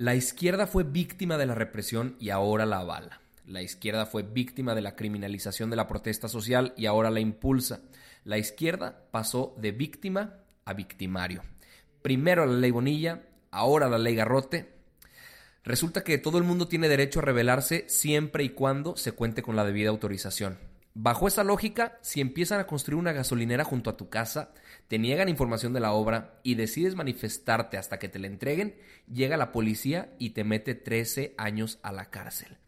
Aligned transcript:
La 0.00 0.14
izquierda 0.14 0.66
fue 0.66 0.84
víctima 0.84 1.36
de 1.36 1.44
la 1.44 1.54
represión 1.54 2.16
y 2.18 2.30
ahora 2.30 2.64
la 2.64 2.78
avala. 2.78 3.20
La 3.44 3.60
izquierda 3.60 4.06
fue 4.06 4.22
víctima 4.22 4.74
de 4.74 4.80
la 4.80 4.96
criminalización 4.96 5.68
de 5.68 5.76
la 5.76 5.86
protesta 5.86 6.26
social 6.26 6.72
y 6.74 6.86
ahora 6.86 7.10
la 7.10 7.20
impulsa. 7.20 7.82
La 8.24 8.38
izquierda 8.38 9.04
pasó 9.10 9.54
de 9.58 9.72
víctima 9.72 10.38
a 10.64 10.72
victimario. 10.72 11.42
Primero 12.00 12.46
la 12.46 12.54
ley 12.54 12.70
Bonilla, 12.70 13.26
ahora 13.50 13.90
la 13.90 13.98
ley 13.98 14.14
Garrote. 14.14 14.72
Resulta 15.64 16.02
que 16.02 16.16
todo 16.16 16.38
el 16.38 16.44
mundo 16.44 16.66
tiene 16.66 16.88
derecho 16.88 17.18
a 17.18 17.24
rebelarse 17.24 17.84
siempre 17.86 18.42
y 18.42 18.48
cuando 18.48 18.96
se 18.96 19.12
cuente 19.12 19.42
con 19.42 19.54
la 19.54 19.66
debida 19.66 19.90
autorización. 19.90 20.56
Bajo 20.94 21.28
esa 21.28 21.44
lógica, 21.44 21.98
si 22.00 22.22
empiezan 22.22 22.58
a 22.58 22.66
construir 22.66 22.98
una 22.98 23.12
gasolinera 23.12 23.64
junto 23.64 23.90
a 23.90 23.98
tu 23.98 24.08
casa, 24.08 24.54
te 24.90 24.98
niegan 24.98 25.28
información 25.28 25.72
de 25.72 25.78
la 25.78 25.92
obra 25.92 26.40
y 26.42 26.56
decides 26.56 26.96
manifestarte 26.96 27.78
hasta 27.78 28.00
que 28.00 28.08
te 28.08 28.18
la 28.18 28.26
entreguen, 28.26 28.74
llega 29.06 29.36
la 29.36 29.52
policía 29.52 30.12
y 30.18 30.30
te 30.30 30.42
mete 30.42 30.74
13 30.74 31.36
años 31.38 31.78
a 31.84 31.92
la 31.92 32.10
cárcel. 32.10 32.58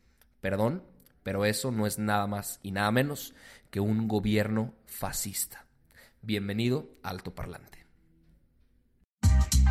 Perdón, 0.41 0.85
pero 1.25 1.45
eso 1.45 1.73
no 1.73 1.85
es 1.85 1.99
nada 1.99 2.29
más 2.29 2.61
y 2.63 2.71
nada 2.71 2.93
menos 2.93 3.35
que 3.73 3.81
un 3.81 4.07
gobierno 4.07 4.73
fascista. 4.87 5.67
Bienvenido 6.21 6.95
a 7.03 7.09
Alto 7.09 7.35
Parlante. 7.35 7.83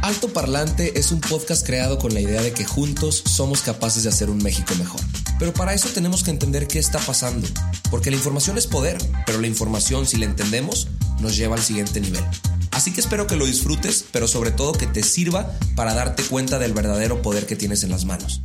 Alto 0.02 0.34
Parlante 0.34 0.98
es 0.98 1.12
un 1.12 1.22
podcast 1.22 1.66
creado 1.66 2.00
con 2.00 2.14
la 2.14 2.22
idea 2.22 2.42
de 2.42 2.54
que 2.54 2.66
juntos 2.66 3.24
somos 3.24 3.62
capaces 3.62 4.04
de 4.04 4.10
hacer 4.10 4.32
un 4.32 4.40
México 4.40 4.74
mejor. 4.80 5.00
Pero 5.38 5.54
para 5.54 5.76
eso 5.76 5.90
tenemos 5.90 6.24
que 6.24 6.32
entender 6.32 6.68
qué 6.68 6.80
está 6.80 6.98
pasando, 7.00 7.48
porque 7.92 8.10
la 8.10 8.18
información 8.18 8.58
es 8.58 8.66
poder, 8.66 8.98
pero 9.28 9.40
la 9.40 9.48
información, 9.48 10.08
si 10.08 10.18
la 10.18 10.26
entendemos, 10.26 10.88
nos 11.20 11.38
lleva 11.38 11.56
al 11.56 11.62
siguiente 11.62 12.02
nivel. 12.02 12.24
Así 12.82 12.92
que 12.92 13.02
espero 13.02 13.28
que 13.28 13.36
lo 13.36 13.46
disfrutes, 13.46 14.10
pero 14.12 14.28
sobre 14.28 14.50
todo 14.50 14.72
que 14.74 14.88
te 14.88 15.04
sirva 15.04 15.52
para 15.76 15.94
darte 15.94 16.24
cuenta 16.24 16.58
del 16.58 16.74
verdadero 16.74 17.22
poder 17.22 17.46
que 17.46 17.56
tienes 17.56 17.84
en 17.84 17.92
las 17.92 18.06
manos. 18.06 18.42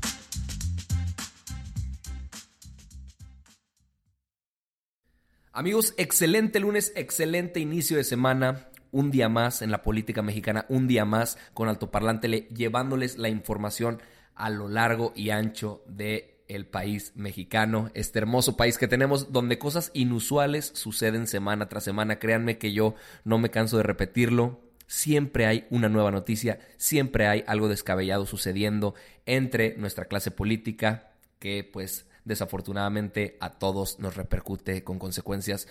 Amigos, 5.55 5.95
excelente 5.97 6.61
lunes, 6.61 6.93
excelente 6.97 7.61
inicio 7.61 7.97
de 7.97 8.05
semana 8.05 8.69
un 8.93 9.11
día 9.11 9.31
más 9.31 9.63
en 9.63 9.71
la 9.71 9.83
política 9.83 10.21
mexicana, 10.21 10.67
un 10.69 10.87
día 10.87 11.07
más 11.07 11.39
con 11.55 11.71
altoparlante 11.71 12.29
llevándoles 12.55 13.17
la 13.17 13.31
información 13.31 14.03
a 14.35 14.51
lo 14.51 14.69
largo 14.69 15.15
y 15.17 15.31
ancho 15.31 15.83
de 15.87 16.36
el 16.49 16.67
país 16.67 17.13
mexicano, 17.15 17.91
este 17.95 18.19
hermoso 18.19 18.57
país 18.57 18.79
que 18.79 18.89
tenemos 18.89 19.33
donde 19.33 19.59
cosas 19.59 19.91
inusuales 19.95 20.71
suceden 20.75 21.27
semana 21.27 21.69
tras 21.69 21.85
semana. 21.85 22.19
Créanme 22.19 22.59
que 22.59 22.73
yo 22.73 22.95
no 23.25 23.39
me 23.39 23.51
canso 23.51 23.77
de 23.77 23.83
repetirlo. 23.83 24.61
Siempre 24.87 25.47
hay 25.47 25.67
una 25.71 25.89
nueva 25.89 26.13
noticia, 26.13 26.61
siempre 26.77 27.27
hay 27.27 27.43
algo 27.47 27.69
descabellado 27.69 28.25
sucediendo 28.25 28.95
entre 29.27 29.77
nuestra 29.77 30.05
clase 30.05 30.31
política 30.31 31.11
que 31.41 31.69
pues 31.71 32.07
desafortunadamente 32.25 33.37
a 33.41 33.51
todos 33.51 33.99
nos 33.99 34.17
repercute 34.17 34.85
con 34.85 34.99
consecuencias 34.99 35.67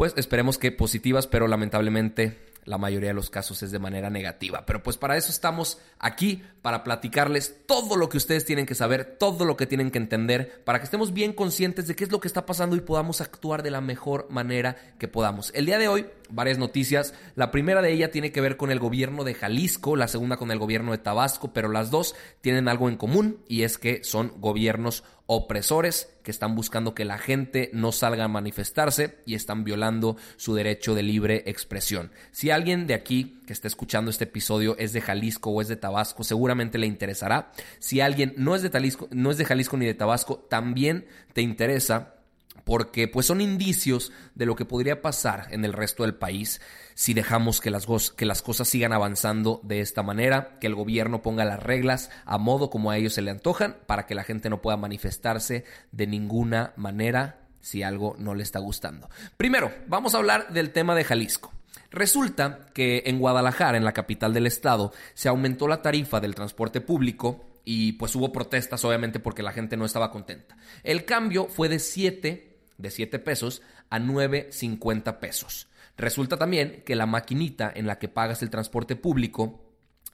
pues 0.00 0.14
esperemos 0.16 0.56
que 0.56 0.72
positivas, 0.72 1.26
pero 1.26 1.46
lamentablemente 1.46 2.38
la 2.64 2.78
mayoría 2.78 3.10
de 3.10 3.14
los 3.14 3.30
casos 3.30 3.62
es 3.62 3.70
de 3.70 3.78
manera 3.78 4.10
negativa. 4.10 4.64
Pero 4.66 4.82
pues 4.82 4.96
para 4.96 5.16
eso 5.16 5.30
estamos 5.30 5.78
aquí, 5.98 6.42
para 6.62 6.84
platicarles 6.84 7.66
todo 7.66 7.96
lo 7.96 8.08
que 8.08 8.16
ustedes 8.16 8.44
tienen 8.44 8.66
que 8.66 8.74
saber, 8.74 9.16
todo 9.18 9.44
lo 9.44 9.56
que 9.56 9.66
tienen 9.66 9.90
que 9.90 9.98
entender, 9.98 10.62
para 10.64 10.78
que 10.78 10.84
estemos 10.84 11.12
bien 11.12 11.32
conscientes 11.32 11.86
de 11.86 11.96
qué 11.96 12.04
es 12.04 12.12
lo 12.12 12.20
que 12.20 12.28
está 12.28 12.46
pasando 12.46 12.76
y 12.76 12.80
podamos 12.80 13.20
actuar 13.20 13.62
de 13.62 13.70
la 13.70 13.80
mejor 13.80 14.28
manera 14.30 14.76
que 14.98 15.08
podamos. 15.08 15.50
El 15.54 15.66
día 15.66 15.78
de 15.78 15.88
hoy, 15.88 16.06
varias 16.32 16.58
noticias. 16.58 17.14
La 17.34 17.50
primera 17.50 17.82
de 17.82 17.92
ellas 17.92 18.10
tiene 18.10 18.32
que 18.32 18.40
ver 18.40 18.56
con 18.56 18.70
el 18.70 18.78
gobierno 18.78 19.24
de 19.24 19.34
Jalisco, 19.34 19.96
la 19.96 20.08
segunda 20.08 20.36
con 20.36 20.50
el 20.50 20.58
gobierno 20.58 20.92
de 20.92 20.98
Tabasco, 20.98 21.52
pero 21.52 21.68
las 21.68 21.90
dos 21.90 22.14
tienen 22.40 22.68
algo 22.68 22.88
en 22.88 22.96
común 22.96 23.38
y 23.48 23.62
es 23.62 23.78
que 23.78 24.04
son 24.04 24.32
gobiernos 24.38 25.04
opresores 25.32 26.12
que 26.24 26.32
están 26.32 26.56
buscando 26.56 26.92
que 26.92 27.04
la 27.04 27.16
gente 27.16 27.70
no 27.72 27.92
salga 27.92 28.24
a 28.24 28.28
manifestarse 28.28 29.18
y 29.26 29.36
están 29.36 29.62
violando 29.62 30.16
su 30.36 30.54
derecho 30.54 30.94
de 30.94 31.04
libre 31.04 31.44
expresión. 31.46 32.10
Si 32.32 32.50
alguien 32.50 32.88
de 32.88 32.94
aquí 32.94 33.40
que 33.46 33.52
está 33.52 33.68
escuchando 33.68 34.10
este 34.10 34.24
episodio 34.24 34.76
es 34.76 34.92
de 34.92 35.00
Jalisco 35.00 35.50
o 35.50 35.60
es 35.60 35.68
de 35.68 35.76
Tabasco, 35.76 36.24
seguramente 36.24 36.78
le 36.78 36.88
interesará. 36.88 37.52
Si 37.78 38.00
alguien 38.00 38.34
no 38.36 38.56
es 38.56 38.62
de 38.62 38.70
Jalisco, 38.70 39.08
no 39.12 39.30
es 39.30 39.38
de 39.38 39.44
Jalisco 39.44 39.76
ni 39.76 39.86
de 39.86 39.94
Tabasco, 39.94 40.46
también 40.50 41.06
te 41.32 41.42
interesa 41.42 42.19
porque 42.64 43.08
pues 43.08 43.26
son 43.26 43.40
indicios 43.40 44.12
de 44.34 44.46
lo 44.46 44.56
que 44.56 44.64
podría 44.64 45.02
pasar 45.02 45.48
en 45.50 45.64
el 45.64 45.72
resto 45.72 46.02
del 46.02 46.14
país 46.14 46.60
si 46.94 47.14
dejamos 47.14 47.60
que 47.60 47.70
las, 47.70 47.86
que 48.16 48.26
las 48.26 48.42
cosas 48.42 48.68
sigan 48.68 48.92
avanzando 48.92 49.60
de 49.62 49.80
esta 49.80 50.02
manera, 50.02 50.58
que 50.60 50.66
el 50.66 50.74
gobierno 50.74 51.22
ponga 51.22 51.44
las 51.44 51.62
reglas 51.62 52.10
a 52.24 52.38
modo 52.38 52.70
como 52.70 52.90
a 52.90 52.96
ellos 52.96 53.14
se 53.14 53.22
le 53.22 53.30
antojan 53.30 53.76
para 53.86 54.06
que 54.06 54.14
la 54.14 54.24
gente 54.24 54.50
no 54.50 54.60
pueda 54.60 54.76
manifestarse 54.76 55.64
de 55.92 56.06
ninguna 56.06 56.72
manera 56.76 57.40
si 57.60 57.82
algo 57.82 58.16
no 58.18 58.34
le 58.34 58.42
está 58.42 58.58
gustando. 58.58 59.08
Primero, 59.36 59.72
vamos 59.86 60.14
a 60.14 60.18
hablar 60.18 60.52
del 60.52 60.70
tema 60.70 60.94
de 60.94 61.04
Jalisco. 61.04 61.52
Resulta 61.90 62.66
que 62.72 63.02
en 63.06 63.18
Guadalajara, 63.18 63.76
en 63.76 63.84
la 63.84 63.92
capital 63.92 64.32
del 64.32 64.46
estado, 64.46 64.92
se 65.14 65.28
aumentó 65.28 65.66
la 65.66 65.82
tarifa 65.82 66.20
del 66.20 66.34
transporte 66.34 66.80
público 66.80 67.44
y 67.64 67.92
pues 67.92 68.14
hubo 68.14 68.32
protestas 68.32 68.84
obviamente 68.84 69.20
porque 69.20 69.42
la 69.42 69.52
gente 69.52 69.76
no 69.76 69.84
estaba 69.84 70.10
contenta. 70.10 70.56
El 70.82 71.04
cambio 71.04 71.46
fue 71.46 71.68
de 71.68 71.78
7 71.78 72.58
de 72.78 72.90
7 72.90 73.18
pesos 73.18 73.62
a 73.90 73.98
9.50 73.98 75.18
pesos. 75.18 75.68
Resulta 75.96 76.36
también 76.36 76.82
que 76.86 76.96
la 76.96 77.06
maquinita 77.06 77.70
en 77.74 77.86
la 77.86 77.98
que 77.98 78.08
pagas 78.08 78.42
el 78.42 78.50
transporte 78.50 78.96
público 78.96 79.66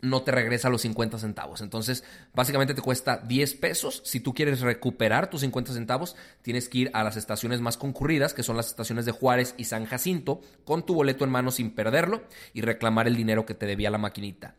no 0.03 0.23
te 0.23 0.31
regresa 0.31 0.69
los 0.69 0.83
50 0.83 1.19
centavos. 1.19 1.61
Entonces, 1.61 2.05
básicamente 2.35 2.75
te 2.75 2.83
cuesta 2.83 3.19
10 3.19 3.55
pesos. 3.55 4.03
Si 4.05 4.21
tú 4.21 4.35
quieres 4.35 4.61
recuperar 4.61 5.31
tus 5.31 5.41
50 5.41 5.73
centavos, 5.73 6.17
tienes 6.43 6.69
que 6.69 6.79
ir 6.79 6.91
a 6.93 7.03
las 7.03 7.17
estaciones 7.17 7.61
más 7.61 7.77
concurridas, 7.77 8.35
que 8.35 8.43
son 8.43 8.57
las 8.57 8.67
estaciones 8.67 9.07
de 9.07 9.13
Juárez 9.13 9.55
y 9.57 9.65
San 9.65 9.87
Jacinto, 9.87 10.41
con 10.65 10.85
tu 10.85 10.95
boleto 10.95 11.25
en 11.25 11.31
mano 11.31 11.51
sin 11.51 11.71
perderlo 11.71 12.25
y 12.53 12.61
reclamar 12.61 13.07
el 13.07 13.17
dinero 13.17 13.47
que 13.47 13.55
te 13.55 13.67
debía 13.67 13.91
la 13.91 13.99
maquinita. 13.99 14.55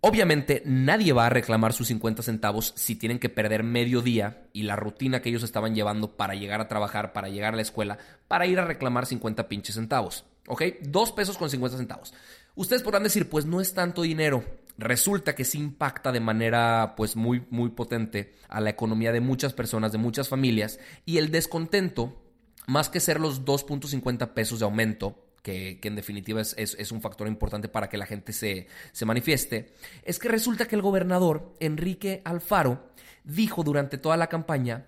Obviamente 0.00 0.62
nadie 0.64 1.12
va 1.12 1.26
a 1.26 1.30
reclamar 1.30 1.72
sus 1.72 1.88
50 1.88 2.22
centavos 2.22 2.72
si 2.76 2.96
tienen 2.96 3.18
que 3.18 3.28
perder 3.28 3.62
medio 3.62 4.02
día 4.02 4.46
y 4.52 4.62
la 4.62 4.76
rutina 4.76 5.20
que 5.20 5.30
ellos 5.30 5.42
estaban 5.42 5.74
llevando 5.74 6.16
para 6.16 6.34
llegar 6.34 6.60
a 6.60 6.68
trabajar, 6.68 7.12
para 7.12 7.28
llegar 7.28 7.54
a 7.54 7.56
la 7.56 7.62
escuela, 7.62 7.98
para 8.28 8.46
ir 8.46 8.58
a 8.58 8.64
reclamar 8.64 9.06
50 9.06 9.48
pinches 9.48 9.74
centavos. 9.74 10.24
¿Ok? 10.48 10.62
Dos 10.82 11.12
pesos 11.12 11.36
con 11.38 11.50
50 11.50 11.78
centavos. 11.78 12.14
Ustedes 12.54 12.82
podrán 12.82 13.02
decir, 13.02 13.28
pues 13.28 13.46
no 13.46 13.60
es 13.60 13.74
tanto 13.74 14.02
dinero. 14.02 14.44
Resulta 14.78 15.34
que 15.34 15.44
sí 15.44 15.58
impacta 15.58 16.12
de 16.12 16.20
manera 16.20 16.94
pues 16.96 17.16
muy, 17.16 17.44
muy 17.50 17.70
potente 17.70 18.34
a 18.48 18.60
la 18.60 18.70
economía 18.70 19.10
de 19.10 19.20
muchas 19.20 19.54
personas, 19.54 19.90
de 19.90 19.98
muchas 19.98 20.28
familias 20.28 20.78
y 21.04 21.18
el 21.18 21.30
descontento, 21.30 22.22
más 22.66 22.90
que 22.90 23.00
ser 23.00 23.18
los 23.18 23.44
2.50 23.44 24.34
pesos 24.34 24.58
de 24.58 24.66
aumento, 24.66 25.25
que, 25.46 25.78
en 25.80 25.94
definitiva 25.94 26.40
es, 26.40 26.90
un 26.90 27.00
factor 27.00 27.28
importante 27.28 27.68
para 27.68 27.88
que 27.88 27.96
la 27.96 28.06
gente 28.06 28.32
se, 28.32 28.66
manifieste, 29.04 29.72
es 30.02 30.18
que 30.18 30.26
resulta 30.26 30.66
que 30.66 30.74
el 30.74 30.82
gobernador 30.82 31.54
Enrique 31.60 32.20
Alfaro 32.24 32.90
dijo 33.22 33.62
durante 33.62 33.96
toda 33.96 34.16
la 34.16 34.26
campaña 34.26 34.86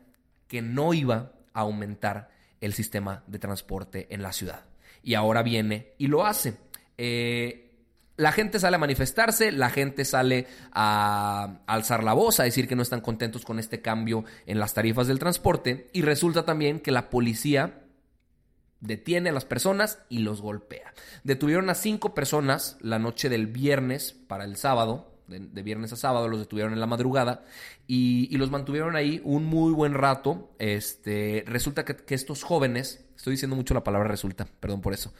que 0.49 0.61
no 0.61 0.95
iba 0.95 1.31
a 1.53 1.61
aumentar 1.61 2.31
el 2.61 2.73
sistema 2.75 3.23
de 3.29 3.39
transporte 3.39 4.09
en 4.11 4.21
la 4.21 4.33
ciudad. 4.33 4.65
Y 5.01 5.15
ahora 5.15 5.45
viene 5.45 5.93
y 5.97 6.09
lo 6.09 6.27
hace. 6.27 6.57
Eh, 6.97 7.71
la 8.17 8.33
gente 8.33 8.59
sale 8.59 8.75
a 8.75 8.81
manifestarse, 8.81 9.53
la 9.53 9.71
gente 9.71 10.05
sale 10.05 10.49
a 10.73 11.61
alzar 11.69 12.03
la 12.03 12.15
voz, 12.15 12.41
a 12.41 12.43
decir 12.43 12.67
que 12.67 12.75
no 12.75 12.83
están 12.83 13.01
contentos 13.01 13.45
con 13.45 13.61
este 13.61 13.81
cambio 13.81 14.25
en 14.45 14.59
las 14.59 14.75
tarifas 14.75 15.07
del 15.07 15.21
transporte 15.21 15.89
y 15.93 16.03
resulta 16.03 16.45
también 16.45 16.81
que 16.81 16.91
la 16.91 17.11
policía 17.11 17.85
Detiene 18.81 19.31
a 19.31 19.33
las 19.33 19.45
personas 19.45 20.01
y 20.09 20.19
los 20.19 20.41
golpea. 20.41 20.93
Detuvieron 21.25 21.69
a 21.71 21.75
cinco 21.75 22.15
personas 22.15 22.77
la 22.81 22.99
noche 22.99 23.29
del 23.29 23.47
viernes 23.47 24.13
para 24.13 24.45
el 24.45 24.57
sábado, 24.57 25.13
de, 25.27 25.63
viernes 25.63 25.93
a 25.93 25.97
sábado, 25.97 26.29
los 26.29 26.41
detuvieron 26.41 26.73
en 26.73 26.81
la 26.81 26.87
madrugada 26.87 27.45
y, 27.87 28.35
los 28.37 28.51
mantuvieron 28.51 28.97
ahí 28.97 29.21
un 29.25 29.45
muy 29.45 29.73
buen 29.73 29.95
rato. 29.95 30.55
Este, 30.59 31.45
resulta 31.47 31.85
que, 31.85 32.15
estos 32.15 32.43
jóvenes, 32.43 33.05
estoy 33.17 33.33
diciendo 33.33 33.57
mucho 33.57 33.75
la 33.75 33.85
palabra 33.85 34.09
resulta, 34.09 34.47
perdón 34.61 34.81
por 34.81 34.95
eso, 34.95 35.13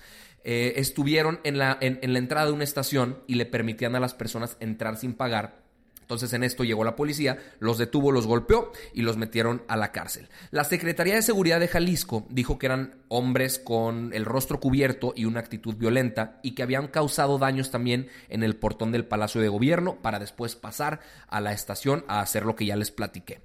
eh, 0.45 0.75
estuvieron 0.77 1.41
en 1.45 1.59
la, 1.59 1.77
en, 1.81 1.99
en 2.03 2.13
la 2.13 2.19
entrada 2.19 2.47
de 2.47 2.53
una 2.53 2.65
estación 2.65 3.19
y 3.27 3.35
le 3.35 3.45
permitían 3.45 3.95
a 3.97 4.01
las 4.01 4.15
personas 4.15 4.57
entrar 4.61 4.97
sin 4.97 5.15
pagar 5.15 5.68
entonces 6.09 6.33
en 6.33 6.43
esto 6.43 6.65
llegó 6.65 6.85
la 6.85 6.97
policía, 6.97 7.37
los 7.59 7.77
detuvo, 7.77 8.13
los 8.13 8.27
golpeó 8.27 8.73
y 8.95 9.03
los 9.03 9.19
metieron 9.19 9.63
a 9.69 9.77
la 9.77 9.93
cárcel. 9.93 10.31
La 10.51 10.65
Secretaría 10.65 11.15
de 11.15 11.21
Seguridad 11.21 11.61
de 11.61 11.69
Jalisco 11.69 12.27
dijo 12.31 12.59
que 12.59 12.65
eran 12.65 12.95
hombres 13.09 13.59
con 13.59 14.15
el 14.15 14.25
rostro 14.25 14.59
cubierto 14.59 15.13
y 15.15 15.27
una 15.27 15.41
actitud 15.41 15.77
violenta 15.77 16.41
y 16.43 16.53
que 16.53 16.63
habían 16.63 16.89
causado 16.89 17.37
daños 17.37 17.71
también 17.71 18.09
en 18.31 18.43
el 18.43 18.57
portón 18.57 18.91
del 18.91 19.05
Palacio 19.05 19.43
de 19.43 19.49
Gobierno 19.49 19.97
para 20.01 20.19
después 20.19 20.57
pasar 20.57 21.01
a 21.27 21.43
la 21.43 21.53
estación 21.53 22.07
a 22.09 22.23
hacer 22.23 22.47
lo 22.47 22.57
que 22.57 22.65
ya 22.65 22.77
les 22.77 22.91
platiqué. 22.91 23.43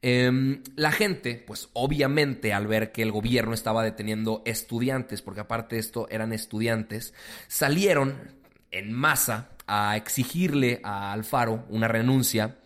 Em, 0.00 0.62
la 0.76 0.92
gente, 0.92 1.44
pues 1.46 1.68
obviamente 1.74 2.54
al 2.54 2.66
ver 2.66 2.90
que 2.90 3.02
el 3.02 3.12
gobierno 3.12 3.52
estaba 3.52 3.84
deteniendo 3.84 4.40
estudiantes, 4.46 5.20
porque 5.20 5.40
aparte 5.40 5.76
de 5.76 5.80
esto 5.80 6.08
eran 6.08 6.32
estudiantes, 6.32 7.12
salieron 7.48 8.16
en 8.70 8.94
masa 8.94 9.50
a 9.68 9.96
exigirle 9.96 10.80
a 10.82 11.12
Alfaro 11.12 11.64
una 11.68 11.86
renuncia 11.86 12.56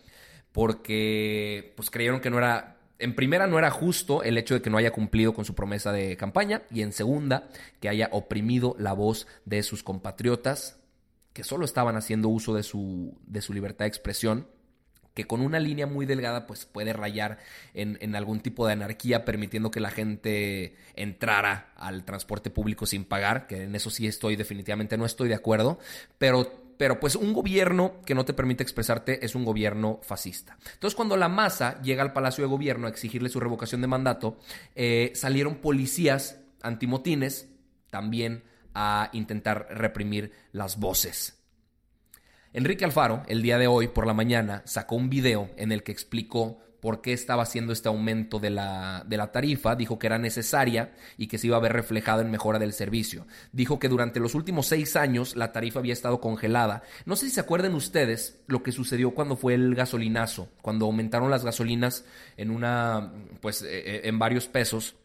porque 0.51 1.73
pues 1.75 1.89
creyeron 1.89 2.21
que 2.21 2.29
no 2.29 2.37
era 2.37 2.77
en 2.99 3.15
primera 3.15 3.47
no 3.47 3.59
era 3.59 3.69
justo 3.71 4.23
el 4.23 4.37
hecho 4.37 4.53
de 4.53 4.61
que 4.61 4.69
no 4.69 4.77
haya 4.77 4.91
cumplido 4.91 5.33
con 5.33 5.45
su 5.45 5.55
promesa 5.55 5.91
de 5.91 6.15
campaña 6.15 6.63
y 6.71 6.81
en 6.81 6.93
segunda 6.93 7.49
que 7.81 7.89
haya 7.89 8.09
oprimido 8.11 8.75
la 8.79 8.93
voz 8.93 9.27
de 9.45 9.61
sus 9.63 9.83
compatriotas 9.83 10.79
que 11.33 11.43
solo 11.43 11.65
estaban 11.65 11.97
haciendo 11.97 12.29
uso 12.29 12.53
de 12.53 12.63
su, 12.63 13.17
de 13.25 13.41
su 13.41 13.53
libertad 13.53 13.85
de 13.85 13.89
expresión 13.89 14.47
que 15.13 15.25
con 15.25 15.41
una 15.41 15.59
línea 15.59 15.85
muy 15.85 16.05
delgada 16.05 16.47
pues 16.47 16.65
puede 16.65 16.93
rayar 16.93 17.39
en, 17.73 17.97
en, 18.01 18.15
algún 18.15 18.39
tipo 18.39 18.65
de 18.65 18.73
anarquía 18.73 19.25
permitiendo 19.25 19.69
que 19.69 19.79
la 19.79 19.91
gente 19.91 20.75
entrara 20.95 21.71
al 21.75 22.03
transporte 22.03 22.49
público 22.49 22.85
sin 22.85 23.05
pagar, 23.05 23.45
que 23.45 23.63
en 23.63 23.75
eso 23.75 23.89
sí 23.91 24.07
estoy 24.07 24.35
definitivamente 24.35 24.97
no 24.97 25.05
estoy 25.05 25.29
de 25.29 25.35
acuerdo, 25.35 25.77
pero 26.17 26.62
pero 26.77 26.99
pues 26.99 27.15
un 27.15 27.33
gobierno 27.33 28.01
que 28.05 28.15
no 28.15 28.25
te 28.25 28.33
permite 28.33 28.63
expresarte 28.63 29.25
es 29.25 29.35
un 29.35 29.45
gobierno 29.45 29.99
fascista. 30.03 30.57
Entonces 30.73 30.95
cuando 30.95 31.17
la 31.17 31.29
masa 31.29 31.81
llega 31.81 32.03
al 32.03 32.13
Palacio 32.13 32.43
de 32.43 32.49
Gobierno 32.49 32.87
a 32.87 32.89
exigirle 32.89 33.29
su 33.29 33.39
revocación 33.39 33.81
de 33.81 33.87
mandato, 33.87 34.37
eh, 34.75 35.11
salieron 35.15 35.55
policías 35.55 36.39
antimotines 36.61 37.49
también 37.89 38.43
a 38.73 39.09
intentar 39.13 39.67
reprimir 39.69 40.31
las 40.51 40.79
voces. 40.79 41.39
Enrique 42.53 42.85
Alfaro, 42.85 43.23
el 43.27 43.41
día 43.41 43.57
de 43.57 43.67
hoy 43.67 43.87
por 43.87 44.05
la 44.05 44.13
mañana, 44.13 44.61
sacó 44.65 44.95
un 44.95 45.09
video 45.09 45.49
en 45.57 45.71
el 45.71 45.83
que 45.83 45.91
explicó 45.91 46.59
por 46.83 46.99
qué 46.99 47.13
estaba 47.13 47.43
haciendo 47.43 47.71
este 47.71 47.87
aumento 47.87 48.39
de 48.39 48.49
la, 48.49 49.05
de 49.07 49.15
la 49.15 49.31
tarifa, 49.31 49.77
dijo 49.77 49.97
que 49.97 50.07
era 50.07 50.17
necesaria 50.17 50.91
y 51.17 51.27
que 51.27 51.37
se 51.37 51.47
iba 51.47 51.55
a 51.55 51.61
ver 51.61 51.71
reflejado 51.71 52.19
en 52.19 52.29
mejora 52.29 52.59
del 52.59 52.73
servicio. 52.73 53.25
Dijo 53.53 53.79
que 53.79 53.87
durante 53.87 54.19
los 54.19 54.35
últimos 54.35 54.67
seis 54.67 54.97
años 54.97 55.37
la 55.37 55.53
tarifa 55.53 55.79
había 55.79 55.93
estado 55.93 56.19
congelada. 56.19 56.83
No 57.05 57.15
sé 57.15 57.27
si 57.27 57.35
se 57.35 57.39
acuerdan 57.39 57.73
ustedes 57.73 58.41
lo 58.47 58.63
que 58.63 58.73
sucedió 58.73 59.11
cuando 59.11 59.37
fue 59.37 59.53
el 59.53 59.75
gasolinazo, 59.75 60.49
cuando 60.61 60.85
aumentaron 60.85 61.31
las 61.31 61.45
gasolinas 61.45 62.03
en 62.35 62.51
una, 62.51 63.13
pues, 63.39 63.61
eh, 63.61 63.67
eh, 63.71 64.01
en 64.03 64.19
varios 64.19 64.49
pesos. 64.49 64.97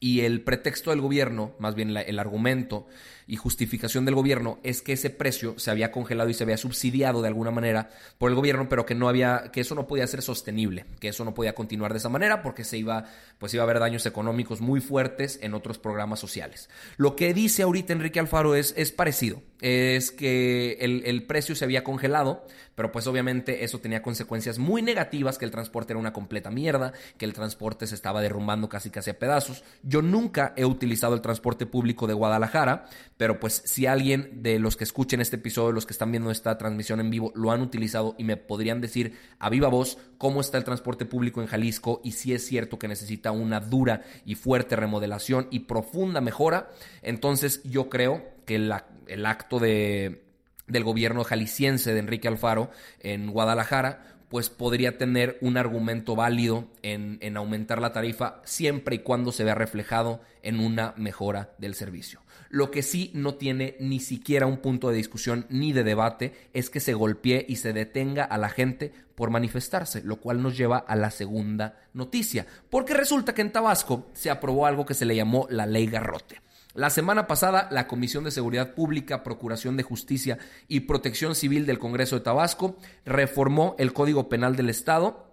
Y 0.00 0.20
el 0.20 0.40
pretexto 0.40 0.92
del 0.92 1.02
gobierno, 1.02 1.52
más 1.58 1.74
bien 1.74 1.94
el 1.94 2.18
argumento, 2.18 2.86
y 3.28 3.36
justificación 3.36 4.06
del 4.06 4.14
gobierno 4.14 4.58
es 4.62 4.80
que 4.80 4.94
ese 4.94 5.10
precio 5.10 5.58
se 5.58 5.70
había 5.70 5.92
congelado 5.92 6.30
y 6.30 6.34
se 6.34 6.44
había 6.44 6.56
subsidiado 6.56 7.20
de 7.20 7.28
alguna 7.28 7.50
manera 7.50 7.90
por 8.16 8.30
el 8.30 8.34
gobierno, 8.34 8.68
pero 8.70 8.86
que 8.86 8.94
no 8.94 9.08
había, 9.08 9.50
que 9.52 9.60
eso 9.60 9.74
no 9.74 9.86
podía 9.86 10.06
ser 10.06 10.22
sostenible, 10.22 10.86
que 10.98 11.08
eso 11.08 11.26
no 11.26 11.34
podía 11.34 11.54
continuar 11.54 11.92
de 11.92 11.98
esa 11.98 12.08
manera 12.08 12.42
porque 12.42 12.64
se 12.64 12.78
iba, 12.78 13.04
pues 13.38 13.52
iba 13.52 13.62
a 13.62 13.64
haber 13.64 13.80
daños 13.80 14.06
económicos 14.06 14.62
muy 14.62 14.80
fuertes 14.80 15.38
en 15.42 15.52
otros 15.52 15.78
programas 15.78 16.18
sociales. 16.18 16.70
Lo 16.96 17.16
que 17.16 17.34
dice 17.34 17.62
ahorita 17.62 17.92
Enrique 17.92 18.18
Alfaro 18.18 18.54
es, 18.54 18.72
es 18.78 18.92
parecido, 18.92 19.42
es 19.60 20.10
que 20.10 20.78
el, 20.80 21.02
el 21.04 21.24
precio 21.24 21.54
se 21.54 21.66
había 21.66 21.84
congelado, 21.84 22.46
pero 22.74 22.92
pues 22.92 23.06
obviamente 23.08 23.64
eso 23.64 23.80
tenía 23.80 24.02
consecuencias 24.02 24.58
muy 24.58 24.82
negativas, 24.82 25.36
que 25.36 25.44
el 25.44 25.50
transporte 25.50 25.92
era 25.92 26.00
una 26.00 26.12
completa 26.12 26.50
mierda, 26.50 26.92
que 27.18 27.24
el 27.24 27.34
transporte 27.34 27.86
se 27.86 27.94
estaba 27.94 28.22
derrumbando 28.22 28.68
casi 28.68 28.88
casi 28.88 29.10
a 29.10 29.18
pedazos. 29.18 29.64
Yo 29.82 30.00
nunca 30.00 30.54
he 30.56 30.64
utilizado 30.64 31.14
el 31.14 31.20
transporte 31.20 31.66
público 31.66 32.06
de 32.06 32.14
Guadalajara, 32.14 32.86
pero 33.18 33.40
pues 33.40 33.62
si 33.66 33.84
alguien 33.86 34.42
de 34.42 34.58
los 34.58 34.76
que 34.76 34.84
escuchen 34.84 35.20
este 35.20 35.36
episodio, 35.36 35.72
los 35.72 35.84
que 35.84 35.92
están 35.92 36.10
viendo 36.10 36.30
esta 36.30 36.56
transmisión 36.56 37.00
en 37.00 37.10
vivo, 37.10 37.32
lo 37.34 37.50
han 37.50 37.60
utilizado 37.60 38.14
y 38.16 38.24
me 38.24 38.36
podrían 38.36 38.80
decir 38.80 39.18
a 39.40 39.50
viva 39.50 39.68
voz 39.68 39.98
cómo 40.16 40.40
está 40.40 40.56
el 40.56 40.64
transporte 40.64 41.04
público 41.04 41.42
en 41.42 41.48
Jalisco 41.48 42.00
y 42.04 42.12
si 42.12 42.32
es 42.32 42.46
cierto 42.46 42.78
que 42.78 42.88
necesita 42.88 43.32
una 43.32 43.60
dura 43.60 44.02
y 44.24 44.36
fuerte 44.36 44.76
remodelación 44.76 45.48
y 45.50 45.60
profunda 45.60 46.20
mejora, 46.20 46.70
entonces 47.02 47.60
yo 47.64 47.90
creo 47.90 48.24
que 48.46 48.54
el 48.54 49.26
acto 49.26 49.58
de, 49.58 50.22
del 50.68 50.84
gobierno 50.84 51.24
jalisciense 51.24 51.92
de 51.92 51.98
Enrique 51.98 52.28
Alfaro 52.28 52.70
en 53.00 53.30
Guadalajara 53.32 54.14
pues 54.28 54.50
podría 54.50 54.96
tener 54.98 55.38
un 55.40 55.56
argumento 55.56 56.14
válido 56.14 56.68
en, 56.82 57.18
en, 57.20 57.36
aumentar 57.36 57.80
la 57.80 57.92
tarifa 57.92 58.42
siempre 58.44 58.96
y 58.96 58.98
cuando 58.98 59.32
se 59.32 59.42
vea 59.42 59.54
reflejado 59.54 60.20
en 60.42 60.60
una 60.60 60.92
mejora 60.96 61.54
del 61.58 61.74
servicio. 61.74 62.20
Lo 62.50 62.70
que 62.70 62.82
sí 62.82 63.10
no 63.14 63.34
tiene 63.34 63.76
ni 63.78 64.00
siquiera 64.00 64.46
un 64.46 64.58
punto 64.58 64.88
de 64.88 64.96
discusión 64.96 65.46
ni 65.50 65.72
de 65.72 65.84
debate 65.84 66.32
es 66.54 66.70
que 66.70 66.80
se 66.80 66.94
golpee 66.94 67.44
y 67.48 67.56
se 67.56 67.72
detenga 67.72 68.24
a 68.24 68.38
la 68.38 68.48
gente 68.48 68.92
por 69.14 69.30
manifestarse, 69.30 70.02
lo 70.02 70.16
cual 70.16 70.42
nos 70.42 70.56
lleva 70.56 70.78
a 70.78 70.96
la 70.96 71.10
segunda 71.10 71.80
noticia, 71.92 72.46
porque 72.70 72.94
resulta 72.94 73.34
que 73.34 73.42
en 73.42 73.52
Tabasco 73.52 74.06
se 74.14 74.30
aprobó 74.30 74.64
algo 74.64 74.86
que 74.86 74.94
se 74.94 75.04
le 75.04 75.16
llamó 75.16 75.46
la 75.50 75.66
ley 75.66 75.86
garrote. 75.86 76.40
La 76.74 76.90
semana 76.90 77.26
pasada, 77.26 77.68
la 77.72 77.88
Comisión 77.88 78.24
de 78.24 78.30
Seguridad 78.30 78.74
Pública, 78.74 79.24
Procuración 79.24 79.76
de 79.76 79.82
Justicia 79.82 80.38
y 80.68 80.80
Protección 80.80 81.34
Civil 81.34 81.66
del 81.66 81.80
Congreso 81.80 82.16
de 82.16 82.24
Tabasco 82.24 82.76
reformó 83.04 83.74
el 83.78 83.92
Código 83.92 84.28
Penal 84.28 84.54
del 84.54 84.70
Estado 84.70 85.27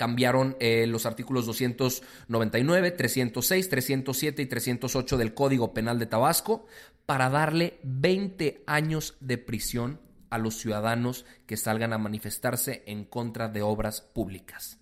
cambiaron 0.00 0.56
eh, 0.60 0.86
los 0.86 1.04
artículos 1.04 1.44
299, 1.44 2.90
306, 2.92 3.68
307 3.68 4.40
y 4.40 4.46
308 4.46 5.18
del 5.18 5.34
Código 5.34 5.74
Penal 5.74 5.98
de 5.98 6.06
Tabasco 6.06 6.64
para 7.04 7.28
darle 7.28 7.80
20 7.82 8.64
años 8.66 9.18
de 9.20 9.36
prisión 9.36 10.00
a 10.30 10.38
los 10.38 10.54
ciudadanos 10.54 11.26
que 11.44 11.58
salgan 11.58 11.92
a 11.92 11.98
manifestarse 11.98 12.82
en 12.86 13.04
contra 13.04 13.50
de 13.50 13.60
obras 13.60 14.00
públicas. 14.00 14.78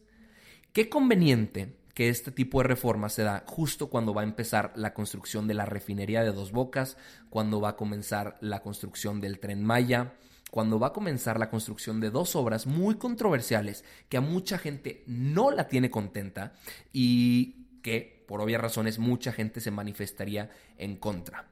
Qué 0.73 0.89
conveniente 0.89 1.75
que 1.95 2.11
este 2.11 2.31
tipo 2.31 2.63
de 2.63 2.69
reforma 2.69 3.09
se 3.09 3.25
da 3.25 3.43
justo 3.45 3.91
cuando 3.91 4.15
va 4.15 4.21
a 4.21 4.25
empezar 4.25 4.73
la 4.77 4.95
construcción 4.95 5.49
de 5.49 5.55
la 5.55 5.67
refinería 5.67 6.23
de 6.23 6.31
Dos 6.31 6.53
Bocas, 6.53 6.97
cuando 7.29 7.61
va 7.61 7.71
a 7.71 7.77
comenzar 7.77 8.37
la 8.41 8.61
construcción 8.61 9.21
del 9.21 9.41
tren 9.41 9.65
Maya, 9.65 10.13
cuando 10.51 10.79
va 10.79 10.89
a 10.89 10.93
comenzar 10.93 11.39
la 11.39 11.51
construcción 11.51 12.01
de 12.01 12.11
dos 12.11 12.37
obras 12.37 12.67
muy 12.67 12.97
controversiales 12.97 13.85
que 14.09 14.17
a 14.17 14.23
mucha 14.23 14.59
gente 14.59 15.03
no 15.07 15.51
la 15.51 15.69
tiene 15.69 15.91
contenta 15.91 16.53
y 16.93 17.81
que, 17.83 18.25
por 18.27 18.41
obvias 18.41 18.61
razones, 18.61 18.99
mucha 18.99 19.33
gente 19.33 19.61
se 19.61 19.71
manifestaría 19.71 20.51
en 20.77 20.97
contra. 20.97 21.49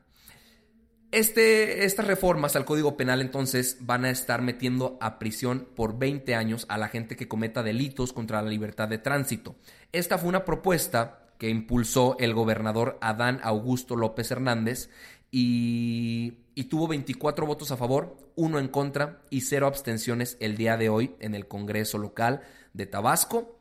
Este, 1.12 1.84
estas 1.84 2.06
reformas 2.06 2.56
al 2.56 2.64
Código 2.64 2.96
Penal 2.96 3.20
entonces 3.20 3.78
van 3.80 4.04
a 4.04 4.10
estar 4.10 4.42
metiendo 4.42 4.98
a 5.00 5.18
prisión 5.18 5.68
por 5.74 5.98
20 5.98 6.34
años 6.34 6.66
a 6.68 6.78
la 6.78 6.88
gente 6.88 7.16
que 7.16 7.28
cometa 7.28 7.62
delitos 7.62 8.12
contra 8.12 8.42
la 8.42 8.50
libertad 8.50 8.88
de 8.88 8.98
tránsito. 8.98 9.56
Esta 9.92 10.18
fue 10.18 10.28
una 10.28 10.44
propuesta 10.44 11.26
que 11.38 11.48
impulsó 11.48 12.16
el 12.18 12.34
gobernador 12.34 12.98
Adán 13.00 13.40
Augusto 13.42 13.94
López 13.94 14.30
Hernández 14.30 14.90
y, 15.30 16.45
tuvo 16.64 16.88
24 16.88 17.46
votos 17.46 17.70
a 17.70 17.76
favor, 17.76 18.16
uno 18.34 18.58
en 18.58 18.68
contra 18.68 19.22
y 19.30 19.42
cero 19.42 19.66
abstenciones 19.66 20.36
el 20.40 20.56
día 20.56 20.76
de 20.76 20.88
hoy 20.88 21.14
en 21.20 21.34
el 21.34 21.46
Congreso 21.48 21.98
local 21.98 22.42
de 22.72 22.86
Tabasco. 22.86 23.58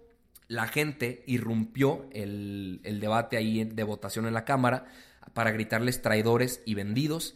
La 0.47 0.67
gente 0.67 1.23
irrumpió 1.27 2.07
el, 2.11 2.81
el 2.83 2.99
debate 2.99 3.37
ahí 3.37 3.63
de 3.63 3.83
votación 3.83 4.27
en 4.27 4.33
la 4.33 4.45
Cámara 4.45 4.85
para 5.33 5.51
gritarles 5.51 6.01
traidores 6.01 6.61
y 6.65 6.75
vendidos. 6.75 7.35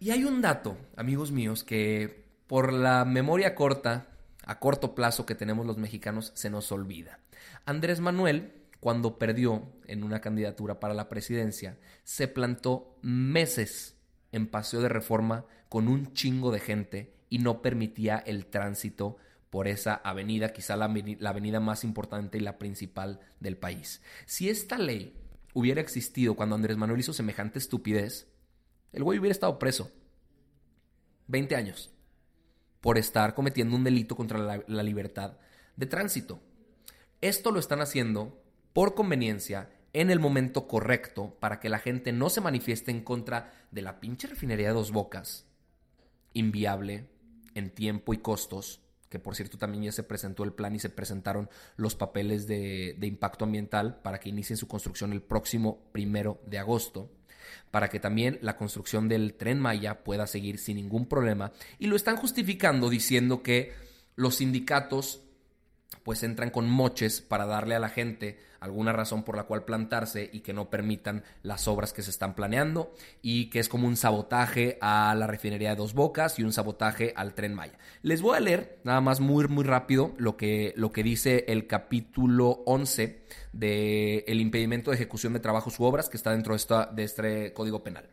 Y 0.00 0.10
hay 0.10 0.24
un 0.24 0.40
dato, 0.40 0.76
amigos 0.96 1.30
míos, 1.30 1.64
que 1.64 2.24
por 2.46 2.72
la 2.72 3.04
memoria 3.04 3.54
corta, 3.54 4.08
a 4.44 4.58
corto 4.58 4.94
plazo 4.94 5.26
que 5.26 5.34
tenemos 5.34 5.66
los 5.66 5.76
mexicanos, 5.76 6.32
se 6.34 6.50
nos 6.50 6.72
olvida. 6.72 7.20
Andrés 7.66 8.00
Manuel 8.00 8.52
cuando 8.80 9.18
perdió 9.18 9.62
en 9.86 10.04
una 10.04 10.20
candidatura 10.20 10.78
para 10.78 10.94
la 10.94 11.08
presidencia, 11.08 11.78
se 12.04 12.28
plantó 12.28 12.96
meses 13.02 13.96
en 14.32 14.46
paseo 14.46 14.80
de 14.80 14.88
reforma 14.88 15.44
con 15.68 15.88
un 15.88 16.12
chingo 16.12 16.50
de 16.50 16.60
gente 16.60 17.14
y 17.30 17.38
no 17.38 17.62
permitía 17.62 18.18
el 18.18 18.46
tránsito 18.46 19.16
por 19.50 19.68
esa 19.68 19.94
avenida, 19.94 20.52
quizá 20.52 20.76
la, 20.76 20.84
avenida 20.84 21.60
más 21.60 21.84
importante 21.84 22.38
y 22.38 22.40
la 22.40 22.58
principal 22.58 23.20
del 23.40 23.56
país. 23.56 24.02
Si 24.26 24.48
esta 24.48 24.78
ley 24.78 25.16
hubiera 25.54 25.80
existido 25.80 26.36
cuando 26.36 26.54
Andrés 26.54 26.76
Manuel 26.76 27.00
hizo 27.00 27.12
semejante 27.12 27.58
estupidez, 27.58 28.28
el 28.92 29.04
güey 29.04 29.18
hubiera 29.18 29.32
estado 29.32 29.58
preso. 29.58 29.90
20 31.28 31.56
años. 31.56 31.90
Por 32.80 32.98
estar 32.98 33.34
cometiendo 33.34 33.76
un 33.76 33.84
delito 33.84 34.16
contra 34.16 34.62
la 34.66 34.82
libertad 34.82 35.38
de 35.76 35.86
tránsito. 35.86 36.40
Esto 37.20 37.50
lo 37.50 37.58
están 37.58 37.80
haciendo 37.80 38.40
por 38.72 38.94
conveniencia 38.94 39.70
en 39.92 40.10
el 40.10 40.20
momento 40.20 40.66
correcto 40.66 41.36
para 41.40 41.60
que 41.60 41.68
la 41.68 41.78
gente 41.78 42.12
no 42.12 42.30
se 42.30 42.40
manifieste 42.40 42.90
en 42.90 43.02
contra 43.02 43.52
de 43.70 43.82
la 43.82 44.00
pinche 44.00 44.28
refinería 44.28 44.68
de 44.68 44.74
dos 44.74 44.92
bocas, 44.92 45.46
inviable 46.34 47.08
en 47.54 47.70
tiempo 47.70 48.12
y 48.12 48.18
costos, 48.18 48.80
que 49.08 49.18
por 49.18 49.34
cierto 49.34 49.58
también 49.58 49.84
ya 49.84 49.92
se 49.92 50.02
presentó 50.02 50.44
el 50.44 50.52
plan 50.52 50.74
y 50.74 50.78
se 50.78 50.90
presentaron 50.90 51.48
los 51.76 51.94
papeles 51.94 52.46
de, 52.46 52.96
impacto 53.00 53.44
ambiental 53.44 54.00
para 54.02 54.20
que 54.20 54.28
inicien 54.28 54.56
su 54.56 54.68
construcción 54.68 55.12
el 55.12 55.22
próximo 55.22 55.80
primero 55.92 56.40
de 56.46 56.58
agosto 56.58 57.10
para 57.70 57.88
que 57.88 58.00
también 58.00 58.38
la 58.42 58.56
construcción 58.56 59.08
del 59.08 59.34
tren 59.34 59.58
Maya 59.58 60.04
pueda 60.04 60.26
seguir 60.26 60.58
sin 60.58 60.76
ningún 60.76 61.06
problema. 61.06 61.52
Y 61.78 61.86
lo 61.86 61.96
están 61.96 62.16
justificando 62.16 62.88
diciendo 62.90 63.42
que 63.42 63.72
los 64.16 64.36
sindicatos 64.36 65.22
pues 66.02 66.22
entran 66.22 66.50
con 66.50 66.68
moches 66.68 67.20
para 67.20 67.46
darle 67.46 67.74
a 67.74 67.78
la 67.78 67.88
gente 67.88 68.38
alguna 68.60 68.92
razón 68.92 69.22
por 69.22 69.36
la 69.36 69.44
cual 69.44 69.64
plantarse 69.64 70.28
y 70.32 70.40
que 70.40 70.52
no 70.52 70.68
permitan 70.68 71.22
las 71.42 71.68
obras 71.68 71.92
que 71.92 72.02
se 72.02 72.10
están 72.10 72.34
planeando 72.34 72.92
y 73.22 73.50
que 73.50 73.60
es 73.60 73.68
como 73.68 73.86
un 73.86 73.96
sabotaje 73.96 74.78
a 74.80 75.14
la 75.16 75.26
refinería 75.26 75.70
de 75.70 75.76
Dos 75.76 75.94
Bocas 75.94 76.38
y 76.38 76.44
un 76.44 76.52
sabotaje 76.52 77.12
al 77.16 77.34
tren 77.34 77.54
Maya. 77.54 77.78
Les 78.02 78.20
voy 78.20 78.36
a 78.36 78.40
leer 78.40 78.78
nada 78.84 79.00
más 79.00 79.20
muy 79.20 79.46
muy 79.48 79.64
rápido 79.64 80.14
lo 80.18 80.36
que, 80.36 80.72
lo 80.76 80.92
que 80.92 81.02
dice 81.02 81.44
el 81.48 81.66
capítulo 81.66 82.62
11 82.66 83.22
del 83.52 84.24
el 84.26 84.40
impedimento 84.40 84.90
de 84.90 84.96
ejecución 84.96 85.32
de 85.32 85.40
trabajos 85.40 85.78
u 85.78 85.84
obras 85.84 86.08
que 86.08 86.16
está 86.16 86.32
dentro 86.32 86.54
de, 86.54 86.56
esta, 86.56 86.86
de 86.86 87.04
este 87.04 87.52
Código 87.52 87.82
Penal. 87.82 88.08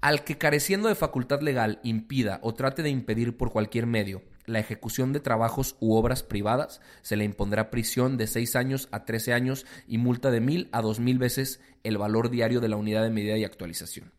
Al 0.00 0.24
que 0.24 0.36
careciendo 0.36 0.88
de 0.88 0.96
facultad 0.96 1.40
legal 1.40 1.78
impida 1.84 2.40
o 2.42 2.54
trate 2.54 2.82
de 2.82 2.90
impedir 2.90 3.36
por 3.36 3.52
cualquier 3.52 3.86
medio 3.86 4.22
la 4.46 4.58
ejecución 4.58 5.12
de 5.12 5.20
trabajos 5.20 5.76
u 5.80 5.94
obras 5.94 6.22
privadas, 6.22 6.80
se 7.02 7.16
le 7.16 7.24
impondrá 7.24 7.70
prisión 7.70 8.16
de 8.16 8.26
6 8.26 8.56
años 8.56 8.88
a 8.90 9.04
13 9.04 9.32
años 9.32 9.66
y 9.86 9.98
multa 9.98 10.30
de 10.30 10.40
mil 10.40 10.68
a 10.72 10.82
dos 10.82 11.00
mil 11.00 11.18
veces 11.18 11.60
el 11.84 11.98
valor 11.98 12.30
diario 12.30 12.60
de 12.60 12.68
la 12.68 12.76
unidad 12.76 13.02
de 13.02 13.10
medida 13.10 13.36
y 13.36 13.44
actualización. 13.44 14.12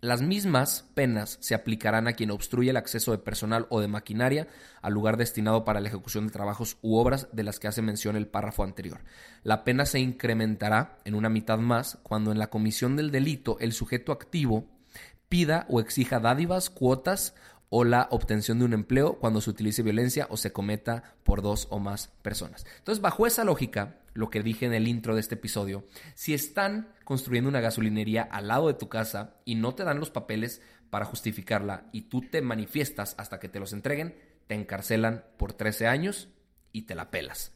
Las 0.00 0.20
mismas 0.20 0.90
penas 0.94 1.38
se 1.40 1.54
aplicarán 1.54 2.08
a 2.08 2.14
quien 2.14 2.32
obstruye 2.32 2.70
el 2.70 2.76
acceso 2.76 3.12
de 3.12 3.18
personal 3.18 3.68
o 3.70 3.80
de 3.80 3.86
maquinaria 3.86 4.48
al 4.80 4.94
lugar 4.94 5.16
destinado 5.16 5.64
para 5.64 5.78
la 5.78 5.86
ejecución 5.86 6.26
de 6.26 6.32
trabajos 6.32 6.76
u 6.82 6.96
obras 6.96 7.28
de 7.30 7.44
las 7.44 7.60
que 7.60 7.68
hace 7.68 7.82
mención 7.82 8.16
el 8.16 8.26
párrafo 8.26 8.64
anterior. 8.64 8.98
La 9.44 9.62
pena 9.62 9.86
se 9.86 10.00
incrementará 10.00 10.98
en 11.04 11.14
una 11.14 11.28
mitad 11.28 11.58
más 11.58 11.98
cuando 12.02 12.32
en 12.32 12.40
la 12.40 12.50
comisión 12.50 12.96
del 12.96 13.12
delito 13.12 13.58
el 13.60 13.72
sujeto 13.72 14.10
activo 14.10 14.66
pida 15.28 15.66
o 15.70 15.80
exija 15.80 16.18
dádivas, 16.18 16.68
cuotas 16.68 17.34
o 17.74 17.84
la 17.84 18.06
obtención 18.10 18.58
de 18.58 18.66
un 18.66 18.74
empleo 18.74 19.14
cuando 19.14 19.40
se 19.40 19.48
utilice 19.48 19.82
violencia 19.82 20.26
o 20.28 20.36
se 20.36 20.52
cometa 20.52 21.14
por 21.24 21.40
dos 21.40 21.68
o 21.70 21.78
más 21.78 22.08
personas. 22.20 22.66
Entonces, 22.76 23.00
bajo 23.00 23.26
esa 23.26 23.44
lógica, 23.44 23.96
lo 24.12 24.28
que 24.28 24.42
dije 24.42 24.66
en 24.66 24.74
el 24.74 24.86
intro 24.86 25.14
de 25.14 25.22
este 25.22 25.36
episodio, 25.36 25.86
si 26.14 26.34
están 26.34 26.92
construyendo 27.04 27.48
una 27.48 27.62
gasolinería 27.62 28.24
al 28.24 28.48
lado 28.48 28.66
de 28.68 28.74
tu 28.74 28.90
casa 28.90 29.36
y 29.46 29.54
no 29.54 29.74
te 29.74 29.84
dan 29.84 30.00
los 30.00 30.10
papeles 30.10 30.60
para 30.90 31.06
justificarla 31.06 31.86
y 31.92 32.02
tú 32.02 32.20
te 32.20 32.42
manifiestas 32.42 33.14
hasta 33.16 33.40
que 33.40 33.48
te 33.48 33.58
los 33.58 33.72
entreguen, 33.72 34.16
te 34.48 34.54
encarcelan 34.54 35.24
por 35.38 35.54
13 35.54 35.86
años 35.86 36.28
y 36.72 36.82
te 36.82 36.94
la 36.94 37.10
pelas. 37.10 37.52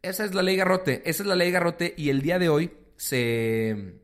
Esa 0.00 0.24
es 0.24 0.32
la 0.34 0.42
ley 0.42 0.56
Garrote, 0.56 1.02
esa 1.04 1.24
es 1.24 1.26
la 1.26 1.36
ley 1.36 1.50
Garrote 1.50 1.92
y 1.98 2.08
el 2.08 2.22
día 2.22 2.38
de 2.38 2.48
hoy 2.48 2.72
se, 2.96 4.00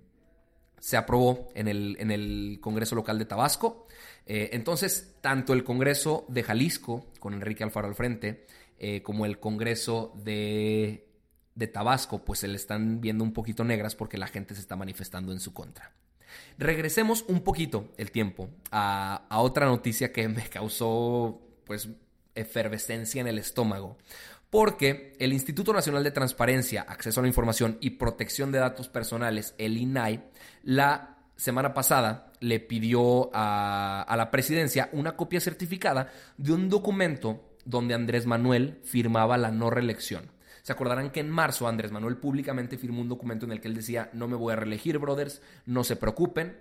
se 0.80 0.96
aprobó 0.96 1.48
en 1.54 1.68
el, 1.68 1.96
en 2.00 2.10
el 2.10 2.58
Congreso 2.60 2.94
Local 2.94 3.18
de 3.18 3.24
Tabasco. 3.24 3.86
Eh, 4.26 4.50
entonces, 4.52 5.16
tanto 5.20 5.52
el 5.52 5.64
Congreso 5.64 6.24
de 6.28 6.42
Jalisco, 6.42 7.06
con 7.20 7.34
Enrique 7.34 7.64
Alfaro 7.64 7.88
al 7.88 7.94
frente, 7.94 8.46
eh, 8.78 9.02
como 9.02 9.26
el 9.26 9.40
Congreso 9.40 10.12
de, 10.16 11.08
de 11.54 11.66
Tabasco, 11.66 12.24
pues 12.24 12.40
se 12.40 12.48
le 12.48 12.56
están 12.56 13.00
viendo 13.00 13.24
un 13.24 13.32
poquito 13.32 13.64
negras 13.64 13.94
porque 13.94 14.18
la 14.18 14.28
gente 14.28 14.54
se 14.54 14.60
está 14.60 14.76
manifestando 14.76 15.32
en 15.32 15.40
su 15.40 15.52
contra. 15.52 15.92
Regresemos 16.58 17.24
un 17.28 17.40
poquito 17.40 17.92
el 17.96 18.10
tiempo 18.10 18.50
a, 18.70 19.26
a 19.28 19.40
otra 19.40 19.66
noticia 19.66 20.12
que 20.12 20.28
me 20.28 20.48
causó 20.48 21.40
pues 21.64 21.88
efervescencia 22.34 23.20
en 23.20 23.26
el 23.26 23.38
estómago 23.38 23.98
porque 24.50 25.14
el 25.18 25.32
Instituto 25.32 25.72
Nacional 25.72 26.02
de 26.02 26.10
Transparencia, 26.10 26.82
Acceso 26.82 27.20
a 27.20 27.22
la 27.22 27.28
Información 27.28 27.76
y 27.80 27.90
Protección 27.90 28.50
de 28.50 28.58
Datos 28.58 28.88
Personales, 28.88 29.54
el 29.58 29.76
INAI, 29.76 30.24
la 30.62 31.18
semana 31.36 31.74
pasada 31.74 32.32
le 32.40 32.58
pidió 32.58 33.30
a, 33.34 34.14
la 34.16 34.30
presidencia 34.30 34.88
una 34.92 35.16
copia 35.16 35.40
certificada 35.40 36.10
de 36.36 36.52
un 36.52 36.68
documento 36.68 37.56
donde 37.64 37.94
Andrés 37.94 38.26
Manuel 38.26 38.80
firmaba 38.84 39.36
la 39.36 39.50
no 39.50 39.68
reelección. 39.68 40.30
Se 40.62 40.72
acordarán 40.72 41.10
que 41.10 41.20
en 41.20 41.30
marzo 41.30 41.68
Andrés 41.68 41.92
Manuel 41.92 42.16
públicamente 42.16 42.78
firmó 42.78 43.02
un 43.02 43.08
documento 43.08 43.44
en 43.44 43.52
el 43.52 43.60
que 43.60 43.68
él 43.68 43.74
decía, 43.74 44.10
no 44.14 44.28
me 44.28 44.36
voy 44.36 44.52
a 44.52 44.56
reelegir, 44.56 44.98
brothers, 44.98 45.42
no 45.66 45.84
se 45.84 45.96
preocupen. 45.96 46.58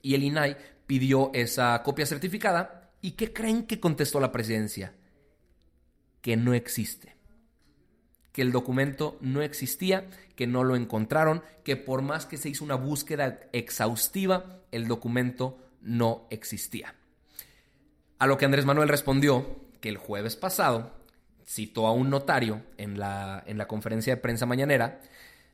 Y 0.00 0.14
el 0.14 0.22
INAI 0.22 0.56
pidió 0.86 1.30
esa 1.34 1.82
copia 1.82 2.06
certificada. 2.06 2.90
¿Y 3.00 3.12
qué 3.12 3.32
creen 3.32 3.64
que 3.64 3.80
contestó 3.80 4.20
la 4.20 4.32
presidencia? 4.32 4.94
Que 6.20 6.36
no 6.36 6.52
existe 6.54 7.17
que 8.38 8.42
el 8.42 8.52
documento 8.52 9.18
no 9.20 9.42
existía, 9.42 10.06
que 10.36 10.46
no 10.46 10.62
lo 10.62 10.76
encontraron, 10.76 11.42
que 11.64 11.74
por 11.74 12.02
más 12.02 12.24
que 12.24 12.36
se 12.36 12.48
hizo 12.48 12.64
una 12.64 12.76
búsqueda 12.76 13.40
exhaustiva, 13.52 14.60
el 14.70 14.86
documento 14.86 15.58
no 15.82 16.28
existía. 16.30 16.94
A 18.20 18.28
lo 18.28 18.38
que 18.38 18.44
Andrés 18.44 18.64
Manuel 18.64 18.88
respondió 18.88 19.56
que 19.80 19.88
el 19.88 19.96
jueves 19.96 20.36
pasado 20.36 20.92
citó 21.44 21.88
a 21.88 21.92
un 21.92 22.10
notario 22.10 22.62
en 22.76 23.00
la, 23.00 23.42
en 23.44 23.58
la 23.58 23.66
conferencia 23.66 24.14
de 24.14 24.22
prensa 24.22 24.46
mañanera, 24.46 25.00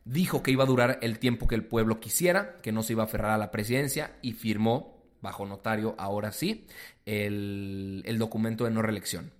dijo 0.05 0.43
que 0.43 0.50
iba 0.50 0.64
a 0.64 0.67
durar 0.67 0.99
el 1.00 1.19
tiempo 1.19 1.49
que 1.49 1.55
el 1.55 1.64
pueblo 1.64 2.00
quisiera, 2.00 2.61
que 2.61 2.71
no 2.71 2.83
se 2.83 2.93
iba 2.93 3.05
a 3.05 3.07
aferrar 3.07 3.31
a 3.31 3.38
la 3.38 3.50
presidencia 3.50 4.14
y 4.21 4.33
firmó, 4.33 5.03
bajo 5.23 5.47
notario 5.47 5.95
ahora 5.97 6.33
sí, 6.33 6.67
el, 7.07 8.03
el 8.05 8.19
documento 8.19 8.64
de 8.64 8.73
no 8.73 8.83
reelección. 8.83 9.33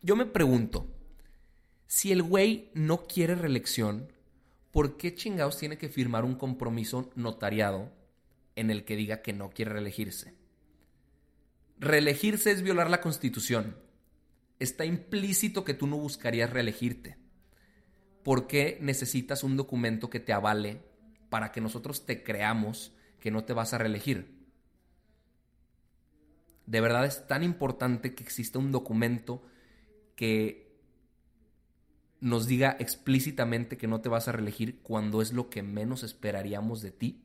Yo 0.00 0.16
me 0.16 0.24
pregunto, 0.24 0.86
si 1.88 2.12
el 2.12 2.22
güey 2.22 2.70
no 2.74 3.06
quiere 3.06 3.34
reelección, 3.34 4.12
¿por 4.70 4.98
qué 4.98 5.14
chingados 5.14 5.56
tiene 5.56 5.78
que 5.78 5.88
firmar 5.88 6.24
un 6.26 6.34
compromiso 6.34 7.10
notariado 7.16 7.90
en 8.56 8.70
el 8.70 8.84
que 8.84 8.94
diga 8.94 9.22
que 9.22 9.32
no 9.32 9.48
quiere 9.48 9.72
reelegirse? 9.72 10.34
Reelegirse 11.78 12.50
es 12.50 12.60
violar 12.60 12.90
la 12.90 13.00
constitución. 13.00 13.78
Está 14.58 14.84
implícito 14.84 15.64
que 15.64 15.72
tú 15.72 15.86
no 15.86 15.96
buscarías 15.96 16.50
reelegirte. 16.50 17.16
¿Por 18.22 18.46
qué 18.46 18.76
necesitas 18.82 19.42
un 19.42 19.56
documento 19.56 20.10
que 20.10 20.20
te 20.20 20.34
avale 20.34 20.82
para 21.30 21.52
que 21.52 21.62
nosotros 21.62 22.04
te 22.04 22.22
creamos 22.22 22.92
que 23.18 23.30
no 23.30 23.44
te 23.44 23.54
vas 23.54 23.72
a 23.72 23.78
reelegir? 23.78 24.36
De 26.66 26.82
verdad 26.82 27.06
es 27.06 27.26
tan 27.26 27.44
importante 27.44 28.14
que 28.14 28.24
exista 28.24 28.58
un 28.58 28.72
documento 28.72 29.42
que 30.16 30.67
nos 32.20 32.46
diga 32.46 32.76
explícitamente 32.78 33.76
que 33.76 33.86
no 33.86 34.00
te 34.00 34.08
vas 34.08 34.28
a 34.28 34.32
reelegir 34.32 34.80
cuando 34.82 35.22
es 35.22 35.32
lo 35.32 35.50
que 35.50 35.62
menos 35.62 36.02
esperaríamos 36.02 36.82
de 36.82 36.90
ti. 36.90 37.22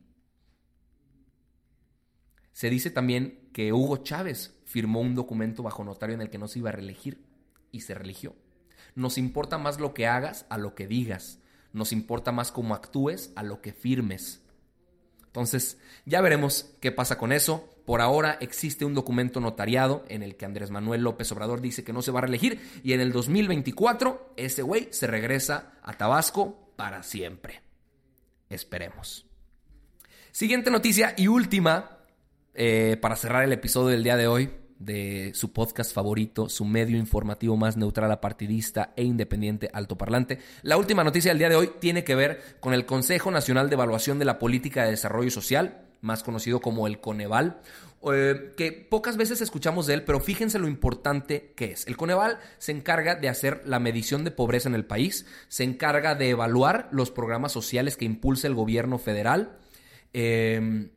Se 2.52 2.70
dice 2.70 2.90
también 2.90 3.48
que 3.52 3.72
Hugo 3.72 3.98
Chávez 3.98 4.54
firmó 4.64 5.00
un 5.00 5.14
documento 5.14 5.62
bajo 5.62 5.82
notario 5.82 6.14
en 6.14 6.22
el 6.22 6.30
que 6.30 6.38
no 6.38 6.46
se 6.46 6.60
iba 6.60 6.70
a 6.70 6.72
reelegir 6.72 7.24
y 7.72 7.80
se 7.80 7.94
religió. 7.94 8.36
Nos 8.94 9.18
importa 9.18 9.58
más 9.58 9.80
lo 9.80 9.92
que 9.92 10.06
hagas 10.06 10.46
a 10.48 10.58
lo 10.58 10.76
que 10.76 10.86
digas. 10.86 11.40
Nos 11.72 11.92
importa 11.92 12.30
más 12.30 12.52
cómo 12.52 12.74
actúes 12.74 13.32
a 13.34 13.42
lo 13.42 13.60
que 13.60 13.72
firmes. 13.72 14.40
Entonces, 15.26 15.78
ya 16.06 16.20
veremos 16.20 16.70
qué 16.80 16.92
pasa 16.92 17.18
con 17.18 17.32
eso. 17.32 17.68
Por 17.84 18.00
ahora 18.00 18.38
existe 18.40 18.84
un 18.84 18.94
documento 18.94 19.40
notariado 19.40 20.04
en 20.08 20.22
el 20.22 20.36
que 20.36 20.46
Andrés 20.46 20.70
Manuel 20.70 21.02
López 21.02 21.30
Obrador 21.32 21.60
dice 21.60 21.84
que 21.84 21.92
no 21.92 22.02
se 22.02 22.10
va 22.10 22.20
a 22.20 22.22
reelegir 22.22 22.60
y 22.82 22.92
en 22.92 23.00
el 23.00 23.12
2024 23.12 24.32
ese 24.36 24.62
güey 24.62 24.88
se 24.90 25.06
regresa 25.06 25.72
a 25.82 25.92
Tabasco 25.92 26.72
para 26.76 27.02
siempre. 27.02 27.62
Esperemos. 28.48 29.26
Siguiente 30.32 30.70
noticia 30.70 31.14
y 31.16 31.28
última 31.28 31.98
eh, 32.54 32.96
para 33.00 33.16
cerrar 33.16 33.44
el 33.44 33.52
episodio 33.52 33.88
del 33.88 34.04
día 34.04 34.16
de 34.16 34.26
hoy 34.26 34.50
de 34.78 35.32
su 35.34 35.52
podcast 35.52 35.92
favorito, 35.94 36.48
su 36.48 36.64
medio 36.64 36.96
informativo 36.96 37.56
más 37.56 37.76
neutral, 37.76 38.10
apartidista 38.10 38.92
e 38.96 39.04
independiente 39.04 39.70
altoparlante. 39.72 40.38
La 40.62 40.76
última 40.76 41.04
noticia 41.04 41.30
del 41.30 41.38
día 41.38 41.48
de 41.48 41.56
hoy 41.56 41.70
tiene 41.80 42.04
que 42.04 42.14
ver 42.14 42.56
con 42.60 42.74
el 42.74 42.86
Consejo 42.86 43.30
Nacional 43.30 43.68
de 43.68 43.74
Evaluación 43.74 44.18
de 44.18 44.24
la 44.24 44.38
Política 44.38 44.84
de 44.84 44.90
Desarrollo 44.90 45.30
Social, 45.30 45.84
más 46.04 46.22
conocido 46.22 46.60
como 46.60 46.86
el 46.86 47.00
Coneval, 47.00 47.60
eh, 48.12 48.52
que 48.56 48.72
pocas 48.72 49.16
veces 49.16 49.40
escuchamos 49.40 49.86
de 49.86 49.94
él, 49.94 50.04
pero 50.04 50.20
fíjense 50.20 50.58
lo 50.58 50.68
importante 50.68 51.52
que 51.56 51.72
es. 51.72 51.86
El 51.86 51.96
Coneval 51.96 52.38
se 52.58 52.72
encarga 52.72 53.14
de 53.14 53.28
hacer 53.28 53.62
la 53.64 53.80
medición 53.80 54.24
de 54.24 54.30
pobreza 54.30 54.68
en 54.68 54.74
el 54.74 54.84
país, 54.84 55.26
se 55.48 55.64
encarga 55.64 56.14
de 56.14 56.30
evaluar 56.30 56.88
los 56.92 57.10
programas 57.10 57.52
sociales 57.52 57.96
que 57.96 58.04
impulsa 58.04 58.46
el 58.46 58.54
gobierno 58.54 58.98
federal. 58.98 59.58
Eh, 60.12 60.90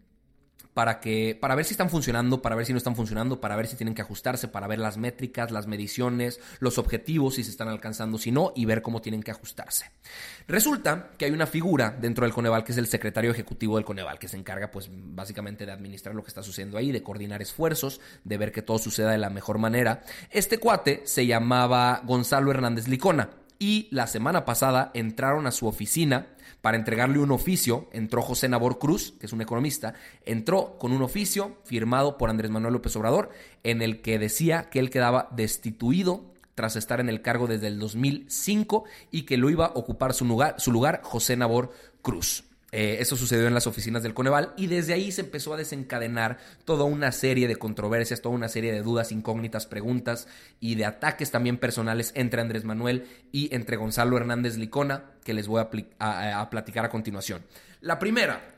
para 0.77 1.00
que 1.00 1.36
para 1.41 1.55
ver 1.55 1.65
si 1.65 1.74
están 1.74 1.89
funcionando, 1.89 2.39
para 2.43 2.55
ver 2.55 2.67
si 2.67 2.72
no 2.72 2.77
están 2.77 2.96
funcionando, 2.96 3.41
para 3.41 3.55
ver 3.55 3.65
si 3.65 3.75
tienen 3.75 3.96
que 3.96 4.03
ajustarse, 4.03 4.48
para 4.48 4.67
ver 4.67 4.77
las 4.77 4.96
métricas, 4.98 5.50
las 5.50 5.65
mediciones, 5.65 6.39
los 6.60 6.77
objetivos 6.77 7.34
si 7.34 7.43
se 7.43 7.50
están 7.50 7.67
alcanzando, 7.67 8.19
si 8.19 8.31
no 8.31 8.53
y 8.55 8.65
ver 8.65 8.84
cómo 8.84 9.01
tienen 9.01 9.24
que 9.24 9.31
ajustarse. 9.31 9.89
Resulta 10.48 11.13
que 11.17 11.25
hay 11.25 11.31
una 11.31 11.48
figura 11.48 11.98
dentro 12.00 12.25
del 12.25 12.34
Coneval 12.36 12.63
que 12.63 12.74
es 12.74 12.77
el 12.77 12.86
secretario 12.86 13.31
ejecutivo 13.31 13.77
del 13.77 13.86
Coneval 13.86 14.19
que 14.19 14.27
se 14.27 14.38
encarga 14.38 14.69
pues 14.69 14.88
básicamente 14.91 15.65
de 15.65 15.72
administrar 15.72 16.13
lo 16.13 16.22
que 16.22 16.27
está 16.27 16.43
sucediendo 16.43 16.77
ahí, 16.77 16.91
de 16.91 17.01
coordinar 17.01 17.41
esfuerzos, 17.41 18.00
de 18.24 18.38
ver 18.38 18.51
que 18.51 18.62
todo 18.62 18.77
suceda 18.77 19.10
de 19.10 19.17
la 19.17 19.31
mejor 19.31 19.57
manera. 19.57 20.03
Este 20.29 20.60
cuate 20.60 21.01
se 21.05 21.25
llamaba 21.25 22.03
Gonzalo 22.05 22.51
Hernández 22.51 22.88
Licona 22.88 23.31
y 23.57 23.88
la 23.89 24.05
semana 24.05 24.46
pasada 24.46 24.91
entraron 24.93 25.48
a 25.48 25.51
su 25.51 25.65
oficina 25.65 26.27
para 26.67 26.75
entregarle 26.75 27.19
un 27.19 27.31
oficio. 27.31 27.88
Entró 27.93 28.21
José 28.21 28.50
Nabor 28.50 28.77
Cruz, 28.77 29.13
que 29.21 29.25
es 29.25 29.31
un 29.31 29.39
economista, 29.39 29.93
entró 30.25 30.77
con 30.77 30.91
un 30.91 31.01
oficio 31.01 31.55
firmado 31.63 32.17
por 32.17 32.29
Andrés 32.29 32.51
Manuel 32.51 32.74
López 32.74 32.93
Obrador 32.97 33.29
en 33.63 33.81
el 33.81 34.01
que 34.01 34.19
decía 34.19 34.69
que 34.69 34.79
él 34.79 34.89
quedaba 34.89 35.29
destituido 35.31 36.25
tras 36.55 36.75
estar 36.75 37.00
en 37.00 37.07
el 37.07 37.21
cargo 37.21 37.47
desde 37.47 37.67
el 37.67 37.79
2005 37.79 38.83
y 39.12 39.21
que 39.21 39.38
lo 39.38 39.50
iba 39.50 39.67
a 39.67 39.71
ocupar 39.75 40.13
su 40.13 40.25
lugar, 40.25 40.55
su 40.57 40.74
lugar 40.74 41.00
José 41.05 41.38
Nabor 41.38 41.71
Cruz. 42.01 42.43
Eh, 42.71 42.97
eso 43.00 43.15
sucedió 43.15 43.47
en 43.47 43.53
las 43.53 43.65
oficinas 43.65 44.03
del 44.03 44.13
Coneval 44.13 44.53
y 44.57 44.67
desde 44.67 44.93
ahí 44.93 45.12
se 45.12 45.21
empezó 45.21 45.53
a 45.53 45.57
desencadenar 45.57 46.38
toda 46.65 46.83
una 46.83 47.13
serie 47.13 47.47
de 47.47 47.55
controversias, 47.55 48.21
toda 48.21 48.36
una 48.36 48.50
serie 48.50 48.74
de 48.74 48.81
dudas, 48.81 49.13
incógnitas, 49.13 49.65
preguntas 49.67 50.27
y 50.59 50.75
de 50.75 50.86
ataques 50.86 51.31
también 51.31 51.57
personales 51.57 52.12
entre 52.13 52.41
Andrés 52.41 52.65
Manuel 52.65 53.07
y 53.31 53.53
entre 53.55 53.77
Gonzalo 53.77 54.17
Hernández 54.17 54.57
Licona, 54.57 55.05
que 55.24 55.33
les 55.33 55.47
voy 55.47 55.62
a 55.62 56.50
platicar 56.50 56.83
a 56.83 56.89
continuación. 56.89 57.41
La 57.79 58.00
primera, 58.00 58.56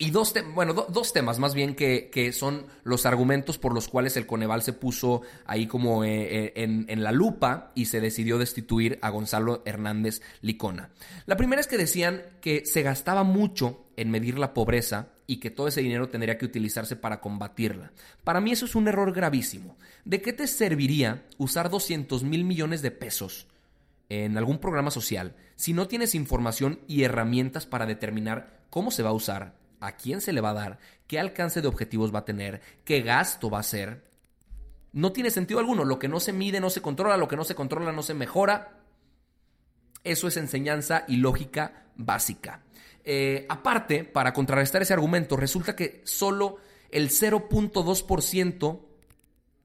y 0.00 0.10
dos, 0.12 0.32
bueno, 0.54 0.74
dos 0.74 1.12
temas 1.12 1.40
más 1.40 1.54
bien 1.54 1.74
que, 1.74 2.08
que, 2.10 2.32
son 2.32 2.66
los 2.84 3.04
argumentos 3.04 3.58
por 3.58 3.74
los 3.74 3.88
cuales 3.88 4.16
el 4.16 4.26
Coneval 4.26 4.62
se 4.62 4.72
puso 4.72 5.22
ahí 5.44 5.66
como 5.66 6.04
eh, 6.04 6.28
eh, 6.30 6.52
en, 6.54 6.86
en, 6.88 7.02
la 7.02 7.10
lupa 7.10 7.72
y 7.74 7.86
se 7.86 8.00
decidió 8.00 8.38
destituir 8.38 9.00
a 9.02 9.10
Gonzalo 9.10 9.62
Hernández 9.64 10.22
Licona. 10.40 10.90
La 11.26 11.36
primera 11.36 11.60
es 11.60 11.66
que 11.66 11.76
decían 11.76 12.22
que 12.40 12.64
se 12.64 12.82
gastaba 12.82 13.24
mucho 13.24 13.86
en 13.96 14.12
medir 14.12 14.38
la 14.38 14.54
pobreza 14.54 15.08
y 15.26 15.38
que 15.38 15.50
todo 15.50 15.66
ese 15.66 15.82
dinero 15.82 16.08
tendría 16.08 16.38
que 16.38 16.46
utilizarse 16.46 16.94
para 16.94 17.20
combatirla. 17.20 17.90
Para 18.22 18.40
mí 18.40 18.52
eso 18.52 18.66
es 18.66 18.76
un 18.76 18.86
error 18.86 19.12
gravísimo. 19.12 19.76
¿De 20.04 20.22
qué 20.22 20.32
te 20.32 20.46
serviría 20.46 21.24
usar 21.38 21.70
200 21.70 22.22
mil 22.22 22.44
millones 22.44 22.82
de 22.82 22.92
pesos 22.92 23.48
en 24.08 24.38
algún 24.38 24.58
programa 24.58 24.92
social 24.92 25.34
si 25.56 25.72
no 25.72 25.88
tienes 25.88 26.14
información 26.14 26.78
y 26.86 27.02
herramientas 27.02 27.66
para 27.66 27.84
determinar 27.84 28.60
cómo 28.70 28.92
se 28.92 29.02
va 29.02 29.10
a 29.10 29.14
usar? 29.14 29.58
A 29.80 29.92
quién 29.92 30.20
se 30.20 30.32
le 30.32 30.40
va 30.40 30.50
a 30.50 30.54
dar, 30.54 30.78
qué 31.06 31.18
alcance 31.18 31.62
de 31.62 31.68
objetivos 31.68 32.14
va 32.14 32.20
a 32.20 32.24
tener, 32.24 32.60
qué 32.84 33.02
gasto 33.02 33.50
va 33.50 33.60
a 33.60 33.64
ser. 33.64 34.04
No 34.92 35.12
tiene 35.12 35.30
sentido 35.30 35.60
alguno. 35.60 35.84
Lo 35.84 35.98
que 35.98 36.08
no 36.08 36.20
se 36.20 36.32
mide 36.32 36.60
no 36.60 36.70
se 36.70 36.82
controla, 36.82 37.16
lo 37.16 37.28
que 37.28 37.36
no 37.36 37.44
se 37.44 37.54
controla 37.54 37.92
no 37.92 38.02
se 38.02 38.14
mejora. 38.14 38.80
Eso 40.04 40.28
es 40.28 40.36
enseñanza 40.36 41.04
y 41.06 41.16
lógica 41.16 41.84
básica. 41.96 42.62
Eh, 43.04 43.46
aparte, 43.48 44.04
para 44.04 44.32
contrarrestar 44.32 44.82
ese 44.82 44.94
argumento, 44.94 45.36
resulta 45.36 45.76
que 45.76 46.02
solo 46.04 46.56
el 46.90 47.10
0.2% 47.10 48.80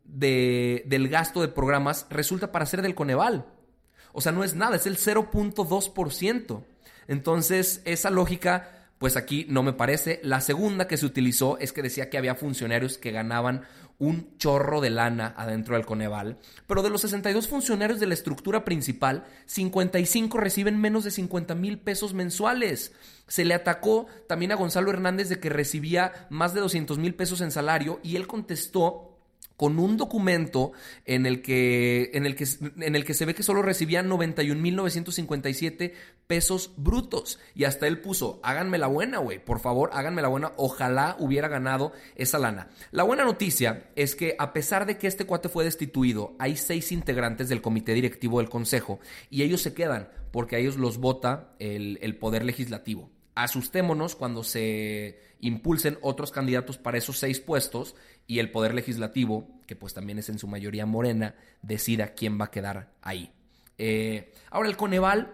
de, 0.03 0.84
del 0.86 1.10
gasto 1.10 1.41
de 1.41 1.48
programas 1.48 2.05
resulta 2.10 2.51
para 2.51 2.65
ser 2.65 2.82
del 2.82 2.96
Coneval. 2.96 3.46
O 4.12 4.22
sea, 4.22 4.32
no 4.32 4.43
es 4.43 4.55
nada, 4.55 4.75
es 4.75 4.86
el 4.86 4.98
0.2%. 4.98 6.63
Entonces, 7.08 7.82
esa 7.86 8.10
lógica 8.10 8.82
pues 9.03 9.17
aquí 9.17 9.45
no 9.50 9.63
me 9.63 9.74
parece. 9.74 10.22
La 10.24 10.39
segunda 10.39 10.88
que 10.88 10.95
se 10.95 11.05
utilizó 11.05 11.57
es 11.57 11.74
que 11.74 11.81
decía 11.81 12.10
que 12.10 12.17
había 12.17 12.36
funcionarios 12.36 12.98
que 12.98 13.12
ganaban 13.12 13.63
un 14.00 14.38
chorro 14.38 14.79
de 14.79 14.91
lana 14.91 15.33
adentro 15.36 15.75
del 15.75 15.86
Coneval, 15.86 16.38
pero 16.67 16.83
de 16.83 16.89
los 16.89 17.01
62 17.01 17.50
funcionarios 17.50 18.00
de 18.00 18.05
la 18.07 18.13
estructura 18.13 18.63
principal, 18.63 19.25
55 19.45 20.38
reciben 20.38 20.79
menos 20.79 21.03
de 21.03 21.12
50 21.12 21.53
mil 21.53 21.79
pesos 21.79 22.13
mensuales. 22.13 22.93
Se 23.27 23.43
le 23.43 23.53
atacó 23.53 24.07
también 24.29 24.53
a 24.53 24.55
Gonzalo 24.55 24.89
Hernández 24.89 25.27
de 25.27 25.41
que 25.41 25.50
recibía 25.50 26.13
más 26.29 26.53
de 26.53 26.62
200 26.62 26.98
mil 26.98 27.13
pesos 27.13 27.41
en 27.41 27.51
salario 27.51 28.00
y 28.03 28.15
él 28.15 28.25
contestó 28.25 29.12
con 29.55 29.79
un 29.79 29.97
documento 29.97 30.71
en 31.05 31.25
el 31.25 31.41
que, 31.41 32.12
en 32.13 32.25
el 32.25 32.35
que, 32.35 32.45
en 32.79 32.95
el 32.95 33.05
que 33.05 33.13
se 33.13 33.25
ve 33.25 33.35
que 33.35 33.43
solo 33.43 33.62
recibían 33.62 34.09
91.957 34.09 35.93
pesos 36.27 36.71
brutos. 36.77 37.39
Y 37.56 37.65
hasta 37.65 37.88
él 37.88 38.01
puso, 38.01 38.39
háganme 38.43 38.77
la 38.77 38.88
buena, 38.88 39.19
güey, 39.19 39.43
por 39.43 39.60
favor, 39.60 39.91
háganme 39.93 40.21
la 40.21 40.27
buena, 40.27 40.51
ojalá 40.58 41.15
hubiera 41.19 41.47
ganado 41.47 41.93
esa 42.15 42.39
lana. 42.39 42.69
La 42.91 43.03
buena 43.03 43.23
noticia 43.23 43.89
es 43.95 44.15
que 44.15 44.36
a 44.39 44.53
pesar 44.53 44.86
de 44.86 44.97
que 44.97 45.08
este 45.08 45.25
cuate 45.25 45.49
fue 45.49 45.63
destituido, 45.63 46.36
hay 46.39 46.58
seis 46.58 46.91
integrantes 46.91 47.49
del 47.49 47.62
comité 47.62 47.93
directivo 47.93 48.39
del 48.39 48.49
consejo 48.49 48.99
y 49.29 49.43
ellos 49.43 49.62
se 49.62 49.73
quedan 49.73 50.10
porque 50.32 50.56
a 50.56 50.60
ellos 50.60 50.77
los 50.77 50.97
vota 50.97 51.53
el, 51.60 51.99
el 52.01 52.17
poder 52.17 52.43
legislativo 52.43 53.12
asustémonos 53.36 54.15
cuando 54.15 54.43
se 54.43 55.19
impulsen 55.39 55.98
otros 56.02 56.32
candidatos 56.32 56.78
para 56.78 56.98
esos 56.98 57.19
seis 57.19 57.39
puestos 57.39 57.96
y 58.28 58.39
el 58.39 58.52
poder 58.52 58.74
legislativo, 58.74 59.50
que 59.67 59.76
pues 59.76 59.93
también 59.93 60.19
es 60.19 60.30
en 60.30 60.39
su 60.39 60.48
mayoría 60.48 60.86
morena, 60.86 61.36
decida 61.62 62.13
quién 62.13 62.39
va 62.39 62.46
a 62.46 62.52
quedar 62.52 62.93
ahí. 63.02 63.32
Eh, 63.78 64.34
ahora 64.50 64.69
el 64.69 64.78
Coneval, 64.78 65.34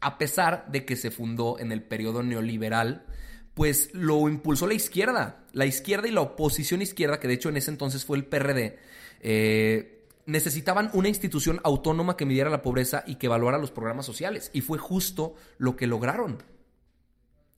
a 0.00 0.18
pesar 0.18 0.66
de 0.70 0.84
que 0.84 0.96
se 0.96 1.10
fundó 1.10 1.58
en 1.58 1.70
el 1.70 1.82
periodo 1.82 2.22
neoliberal, 2.22 3.06
pues 3.54 3.90
lo 3.94 4.28
impulsó 4.28 4.66
la 4.66 4.74
izquierda. 4.74 5.44
La 5.52 5.66
izquierda 5.66 6.08
y 6.08 6.10
la 6.10 6.22
oposición 6.22 6.82
izquierda, 6.82 7.20
que 7.20 7.28
de 7.28 7.34
hecho 7.34 7.48
en 7.48 7.56
ese 7.56 7.70
entonces 7.70 8.04
fue 8.04 8.16
el 8.16 8.26
PRD, 8.26 8.78
eh, 9.20 10.08
necesitaban 10.26 10.90
una 10.92 11.08
institución 11.08 11.60
autónoma 11.62 12.16
que 12.16 12.26
midiera 12.26 12.50
la 12.50 12.62
pobreza 12.62 13.04
y 13.06 13.16
que 13.16 13.26
evaluara 13.26 13.58
los 13.58 13.70
programas 13.70 14.06
sociales. 14.06 14.50
Y 14.52 14.62
fue 14.62 14.78
justo 14.78 15.34
lo 15.58 15.76
que 15.76 15.86
lograron. 15.86 16.42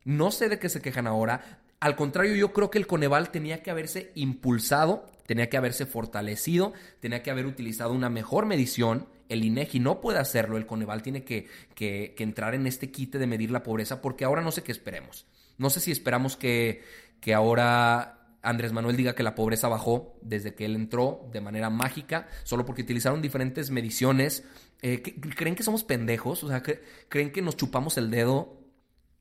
No 0.06 0.30
sé 0.30 0.48
de 0.48 0.60
qué 0.60 0.68
se 0.68 0.80
quejan 0.80 1.08
ahora. 1.08 1.58
Al 1.80 1.96
contrario, 1.96 2.36
yo 2.36 2.52
creo 2.52 2.70
que 2.70 2.78
el 2.78 2.86
Coneval 2.86 3.30
tenía 3.32 3.64
que 3.64 3.72
haberse 3.72 4.12
impulsado, 4.14 5.04
tenía 5.26 5.48
que 5.50 5.56
haberse 5.56 5.84
fortalecido, 5.84 6.72
tenía 7.00 7.24
que 7.24 7.32
haber 7.32 7.44
utilizado 7.44 7.92
una 7.92 8.08
mejor 8.08 8.46
medición. 8.46 9.08
El 9.28 9.44
INEGI 9.44 9.80
no 9.80 10.00
puede 10.00 10.20
hacerlo, 10.20 10.58
el 10.58 10.66
Coneval 10.66 11.02
tiene 11.02 11.24
que, 11.24 11.48
que, 11.74 12.14
entrar 12.18 12.54
en 12.54 12.68
este 12.68 12.92
quite 12.92 13.18
de 13.18 13.26
medir 13.26 13.50
la 13.50 13.64
pobreza 13.64 14.00
porque 14.00 14.24
ahora 14.24 14.42
no 14.42 14.52
sé 14.52 14.62
qué 14.62 14.70
esperemos. 14.70 15.26
No 15.58 15.70
sé 15.70 15.80
si 15.80 15.90
esperamos 15.90 16.36
que, 16.36 16.84
que 17.20 17.34
ahora 17.34 18.28
Andrés 18.42 18.72
Manuel 18.72 18.96
diga 18.96 19.16
que 19.16 19.24
la 19.24 19.34
pobreza 19.34 19.66
bajó 19.66 20.16
desde 20.22 20.54
que 20.54 20.66
él 20.66 20.76
entró 20.76 21.28
de 21.32 21.40
manera 21.40 21.68
mágica, 21.68 22.28
solo 22.44 22.64
porque 22.64 22.82
utilizaron 22.82 23.22
diferentes 23.22 23.72
mediciones. 23.72 24.44
Eh, 24.82 25.02
¿Creen 25.02 25.56
que 25.56 25.64
somos 25.64 25.82
pendejos? 25.82 26.44
O 26.44 26.48
sea, 26.48 26.62
¿creen 27.08 27.32
que 27.32 27.42
nos 27.42 27.56
chupamos 27.56 27.98
el 27.98 28.08
dedo 28.12 28.65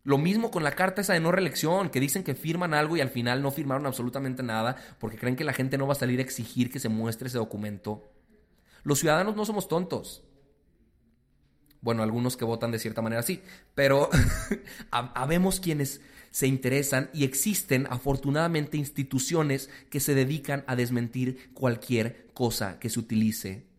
lo 0.05 0.19
mismo 0.19 0.51
con 0.51 0.63
la 0.63 0.71
carta 0.71 1.01
esa 1.01 1.13
de 1.13 1.19
no 1.19 1.31
reelección, 1.31 1.89
que 1.89 1.99
dicen 1.99 2.23
que 2.23 2.35
firman 2.35 2.75
algo 2.75 2.95
y 2.95 3.01
al 3.01 3.09
final 3.09 3.41
no 3.41 3.51
firmaron 3.51 3.87
absolutamente 3.87 4.43
nada 4.43 4.75
porque 4.99 5.17
creen 5.17 5.35
que 5.35 5.43
la 5.43 5.51
gente 5.51 5.77
no 5.77 5.87
va 5.87 5.93
a 5.93 5.97
salir 5.97 6.19
a 6.19 6.21
exigir 6.21 6.71
que 6.71 6.79
se 6.79 6.89
muestre 6.89 7.27
ese 7.27 7.39
documento. 7.39 8.07
Los 8.83 8.99
ciudadanos 8.99 9.35
no 9.35 9.45
somos 9.45 9.67
tontos. 9.67 10.23
Bueno, 11.81 12.03
algunos 12.03 12.37
que 12.37 12.45
votan 12.45 12.71
de 12.71 12.79
cierta 12.79 13.01
manera 13.01 13.23
sí, 13.23 13.41
pero 13.73 14.09
habemos 14.91 15.59
quienes 15.59 16.01
se 16.29 16.45
interesan 16.45 17.09
y 17.11 17.23
existen 17.23 17.87
afortunadamente 17.89 18.77
instituciones 18.77 19.71
que 19.89 19.99
se 19.99 20.13
dedican 20.13 20.63
a 20.67 20.75
desmentir 20.75 21.51
cualquier 21.53 22.27
cosa 22.33 22.77
que 22.79 22.89
se 22.91 22.99
utilice 22.99 23.74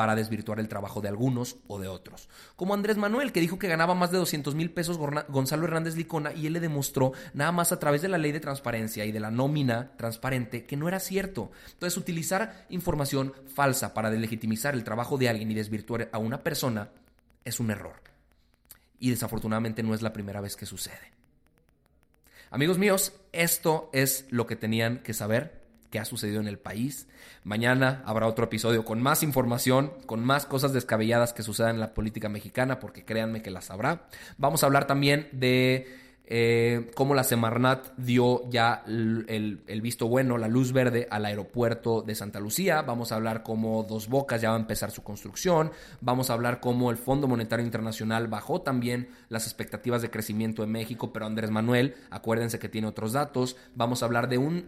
para 0.00 0.14
desvirtuar 0.14 0.58
el 0.60 0.66
trabajo 0.66 1.02
de 1.02 1.08
algunos 1.08 1.58
o 1.66 1.78
de 1.78 1.86
otros. 1.86 2.30
Como 2.56 2.72
Andrés 2.72 2.96
Manuel, 2.96 3.32
que 3.32 3.40
dijo 3.40 3.58
que 3.58 3.68
ganaba 3.68 3.94
más 3.94 4.10
de 4.10 4.16
200 4.16 4.54
mil 4.54 4.70
pesos 4.70 4.96
Gonzalo 4.96 5.66
Hernández 5.66 5.94
Licona 5.94 6.32
y 6.32 6.46
él 6.46 6.54
le 6.54 6.60
demostró 6.60 7.12
nada 7.34 7.52
más 7.52 7.70
a 7.70 7.78
través 7.78 8.00
de 8.00 8.08
la 8.08 8.16
ley 8.16 8.32
de 8.32 8.40
transparencia 8.40 9.04
y 9.04 9.12
de 9.12 9.20
la 9.20 9.30
nómina 9.30 9.94
transparente 9.98 10.64
que 10.64 10.78
no 10.78 10.88
era 10.88 11.00
cierto. 11.00 11.50
Entonces, 11.72 11.98
utilizar 11.98 12.64
información 12.70 13.34
falsa 13.54 13.92
para 13.92 14.10
delegitimizar 14.10 14.72
el 14.72 14.84
trabajo 14.84 15.18
de 15.18 15.28
alguien 15.28 15.50
y 15.50 15.54
desvirtuar 15.54 16.08
a 16.12 16.16
una 16.16 16.42
persona 16.42 16.88
es 17.44 17.60
un 17.60 17.70
error. 17.70 17.96
Y 19.00 19.10
desafortunadamente 19.10 19.82
no 19.82 19.92
es 19.92 20.00
la 20.00 20.14
primera 20.14 20.40
vez 20.40 20.56
que 20.56 20.64
sucede. 20.64 21.12
Amigos 22.48 22.78
míos, 22.78 23.12
esto 23.32 23.90
es 23.92 24.24
lo 24.30 24.46
que 24.46 24.56
tenían 24.56 25.00
que 25.00 25.12
saber 25.12 25.59
qué 25.90 25.98
ha 25.98 26.04
sucedido 26.04 26.40
en 26.40 26.48
el 26.48 26.58
país. 26.58 27.08
Mañana 27.44 28.02
habrá 28.06 28.26
otro 28.26 28.44
episodio 28.44 28.84
con 28.84 29.02
más 29.02 29.22
información, 29.22 29.92
con 30.06 30.24
más 30.24 30.46
cosas 30.46 30.72
descabelladas 30.72 31.32
que 31.32 31.42
sucedan 31.42 31.74
en 31.74 31.80
la 31.80 31.94
política 31.94 32.28
mexicana, 32.28 32.80
porque 32.80 33.04
créanme 33.04 33.42
que 33.42 33.50
las 33.50 33.70
habrá. 33.70 34.06
Vamos 34.38 34.62
a 34.62 34.66
hablar 34.66 34.86
también 34.86 35.28
de 35.32 36.00
eh, 36.32 36.92
cómo 36.94 37.16
la 37.16 37.24
Semarnat 37.24 37.88
dio 37.96 38.48
ya 38.50 38.84
el, 38.86 39.80
visto 39.82 40.06
bueno, 40.06 40.38
la 40.38 40.46
luz 40.46 40.72
verde 40.72 41.08
al 41.10 41.24
aeropuerto 41.24 42.02
de 42.02 42.14
Santa 42.14 42.38
Lucía. 42.38 42.82
Vamos 42.82 43.10
a 43.10 43.16
hablar 43.16 43.42
cómo 43.42 43.82
Dos 43.82 44.08
Bocas 44.08 44.40
ya 44.40 44.50
va 44.50 44.56
a 44.56 44.60
empezar 44.60 44.92
su 44.92 45.02
construcción. 45.02 45.72
Vamos 46.00 46.30
a 46.30 46.34
hablar 46.34 46.60
cómo 46.60 46.92
el 46.92 46.98
Fondo 46.98 47.26
Monetario 47.26 47.66
Internacional 47.66 48.28
bajó 48.28 48.60
también 48.60 49.08
las 49.28 49.46
expectativas 49.46 50.02
de 50.02 50.10
crecimiento 50.10 50.62
de 50.62 50.68
México, 50.68 51.12
pero 51.12 51.26
Andrés 51.26 51.50
Manuel, 51.50 51.96
acuérdense 52.10 52.60
que 52.60 52.68
tiene 52.68 52.86
otros 52.86 53.12
datos. 53.12 53.56
Vamos 53.74 54.04
a 54.04 54.06
hablar 54.06 54.28
de 54.28 54.38
un 54.38 54.66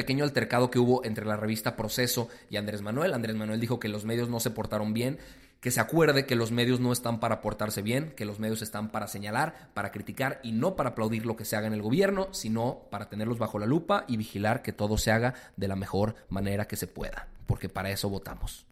pequeño 0.00 0.24
altercado 0.24 0.70
que 0.70 0.78
hubo 0.78 1.04
entre 1.04 1.26
la 1.26 1.36
revista 1.36 1.76
Proceso 1.76 2.30
y 2.48 2.56
Andrés 2.56 2.80
Manuel. 2.80 3.12
Andrés 3.12 3.36
Manuel 3.36 3.60
dijo 3.60 3.78
que 3.78 3.90
los 3.90 4.06
medios 4.06 4.30
no 4.30 4.40
se 4.40 4.50
portaron 4.50 4.94
bien, 4.94 5.18
que 5.60 5.70
se 5.70 5.78
acuerde 5.78 6.24
que 6.24 6.36
los 6.36 6.52
medios 6.52 6.80
no 6.80 6.90
están 6.90 7.20
para 7.20 7.42
portarse 7.42 7.82
bien, 7.82 8.14
que 8.16 8.24
los 8.24 8.38
medios 8.38 8.62
están 8.62 8.90
para 8.92 9.08
señalar, 9.08 9.68
para 9.74 9.90
criticar 9.92 10.40
y 10.42 10.52
no 10.52 10.74
para 10.74 10.90
aplaudir 10.90 11.26
lo 11.26 11.36
que 11.36 11.44
se 11.44 11.54
haga 11.54 11.66
en 11.66 11.74
el 11.74 11.82
gobierno, 11.82 12.28
sino 12.32 12.86
para 12.90 13.10
tenerlos 13.10 13.38
bajo 13.38 13.58
la 13.58 13.66
lupa 13.66 14.06
y 14.08 14.16
vigilar 14.16 14.62
que 14.62 14.72
todo 14.72 14.96
se 14.96 15.10
haga 15.10 15.34
de 15.58 15.68
la 15.68 15.76
mejor 15.76 16.14
manera 16.30 16.66
que 16.66 16.76
se 16.76 16.86
pueda, 16.86 17.28
porque 17.44 17.68
para 17.68 17.90
eso 17.90 18.08
votamos. 18.08 18.64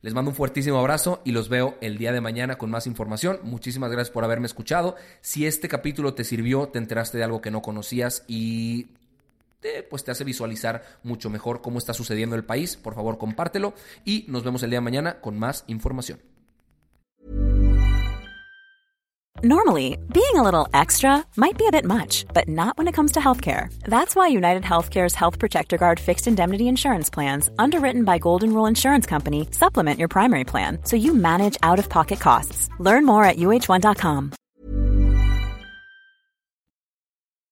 Les 0.00 0.14
mando 0.14 0.30
un 0.30 0.36
fuertísimo 0.36 0.78
abrazo 0.78 1.22
y 1.24 1.32
los 1.32 1.48
veo 1.48 1.76
el 1.80 1.98
día 1.98 2.12
de 2.12 2.20
mañana 2.20 2.56
con 2.56 2.70
más 2.70 2.86
información. 2.86 3.40
Muchísimas 3.42 3.90
gracias 3.90 4.12
por 4.12 4.22
haberme 4.22 4.46
escuchado. 4.46 4.94
Si 5.22 5.44
este 5.44 5.66
capítulo 5.66 6.14
te 6.14 6.22
sirvió, 6.22 6.68
te 6.68 6.78
enteraste 6.78 7.18
de 7.18 7.24
algo 7.24 7.40
que 7.40 7.50
no 7.50 7.62
conocías 7.62 8.22
y 8.28 8.90
pues 9.88 10.04
te 10.04 10.10
hace 10.10 10.24
visualizar 10.24 10.82
mucho 11.02 11.30
mejor 11.30 11.60
cómo 11.60 11.78
está 11.78 11.94
sucediendo 11.94 12.36
el 12.36 12.44
país, 12.44 12.76
por 12.76 12.94
favor 12.94 13.18
compártelo 13.18 13.74
y 14.04 14.24
nos 14.28 14.44
vemos 14.44 14.62
el 14.62 14.70
día 14.70 14.78
de 14.78 14.84
mañana 14.84 15.20
con 15.20 15.38
más 15.38 15.64
información. 15.66 16.20
Normally, 19.42 19.98
being 20.10 20.36
a 20.36 20.42
little 20.42 20.68
extra 20.72 21.22
might 21.36 21.58
be 21.58 21.66
a 21.66 21.70
bit 21.70 21.84
much, 21.84 22.24
but 22.32 22.48
not 22.48 22.78
when 22.78 22.88
it 22.88 22.94
comes 22.94 23.12
to 23.12 23.20
healthcare. 23.20 23.68
That's 23.82 24.16
why 24.16 24.28
United 24.28 24.62
Healthcare's 24.62 25.14
Health 25.14 25.38
Protector 25.38 25.76
Guard 25.76 26.00
fixed 26.00 26.26
indemnity 26.26 26.66
insurance 26.66 27.10
plans, 27.10 27.50
underwritten 27.58 28.04
by 28.04 28.16
Golden 28.18 28.54
Rule 28.54 28.64
Insurance 28.64 29.06
Company, 29.06 29.48
supplement 29.50 29.98
your 29.98 30.08
primary 30.08 30.44
plan 30.44 30.78
so 30.84 30.96
you 30.96 31.12
manage 31.12 31.58
out 31.62 31.78
of 31.78 31.90
pocket 31.90 32.20
costs. 32.20 32.70
Learn 32.78 33.04
more 33.04 33.24
at 33.24 33.36
uh1.com. 33.36 34.32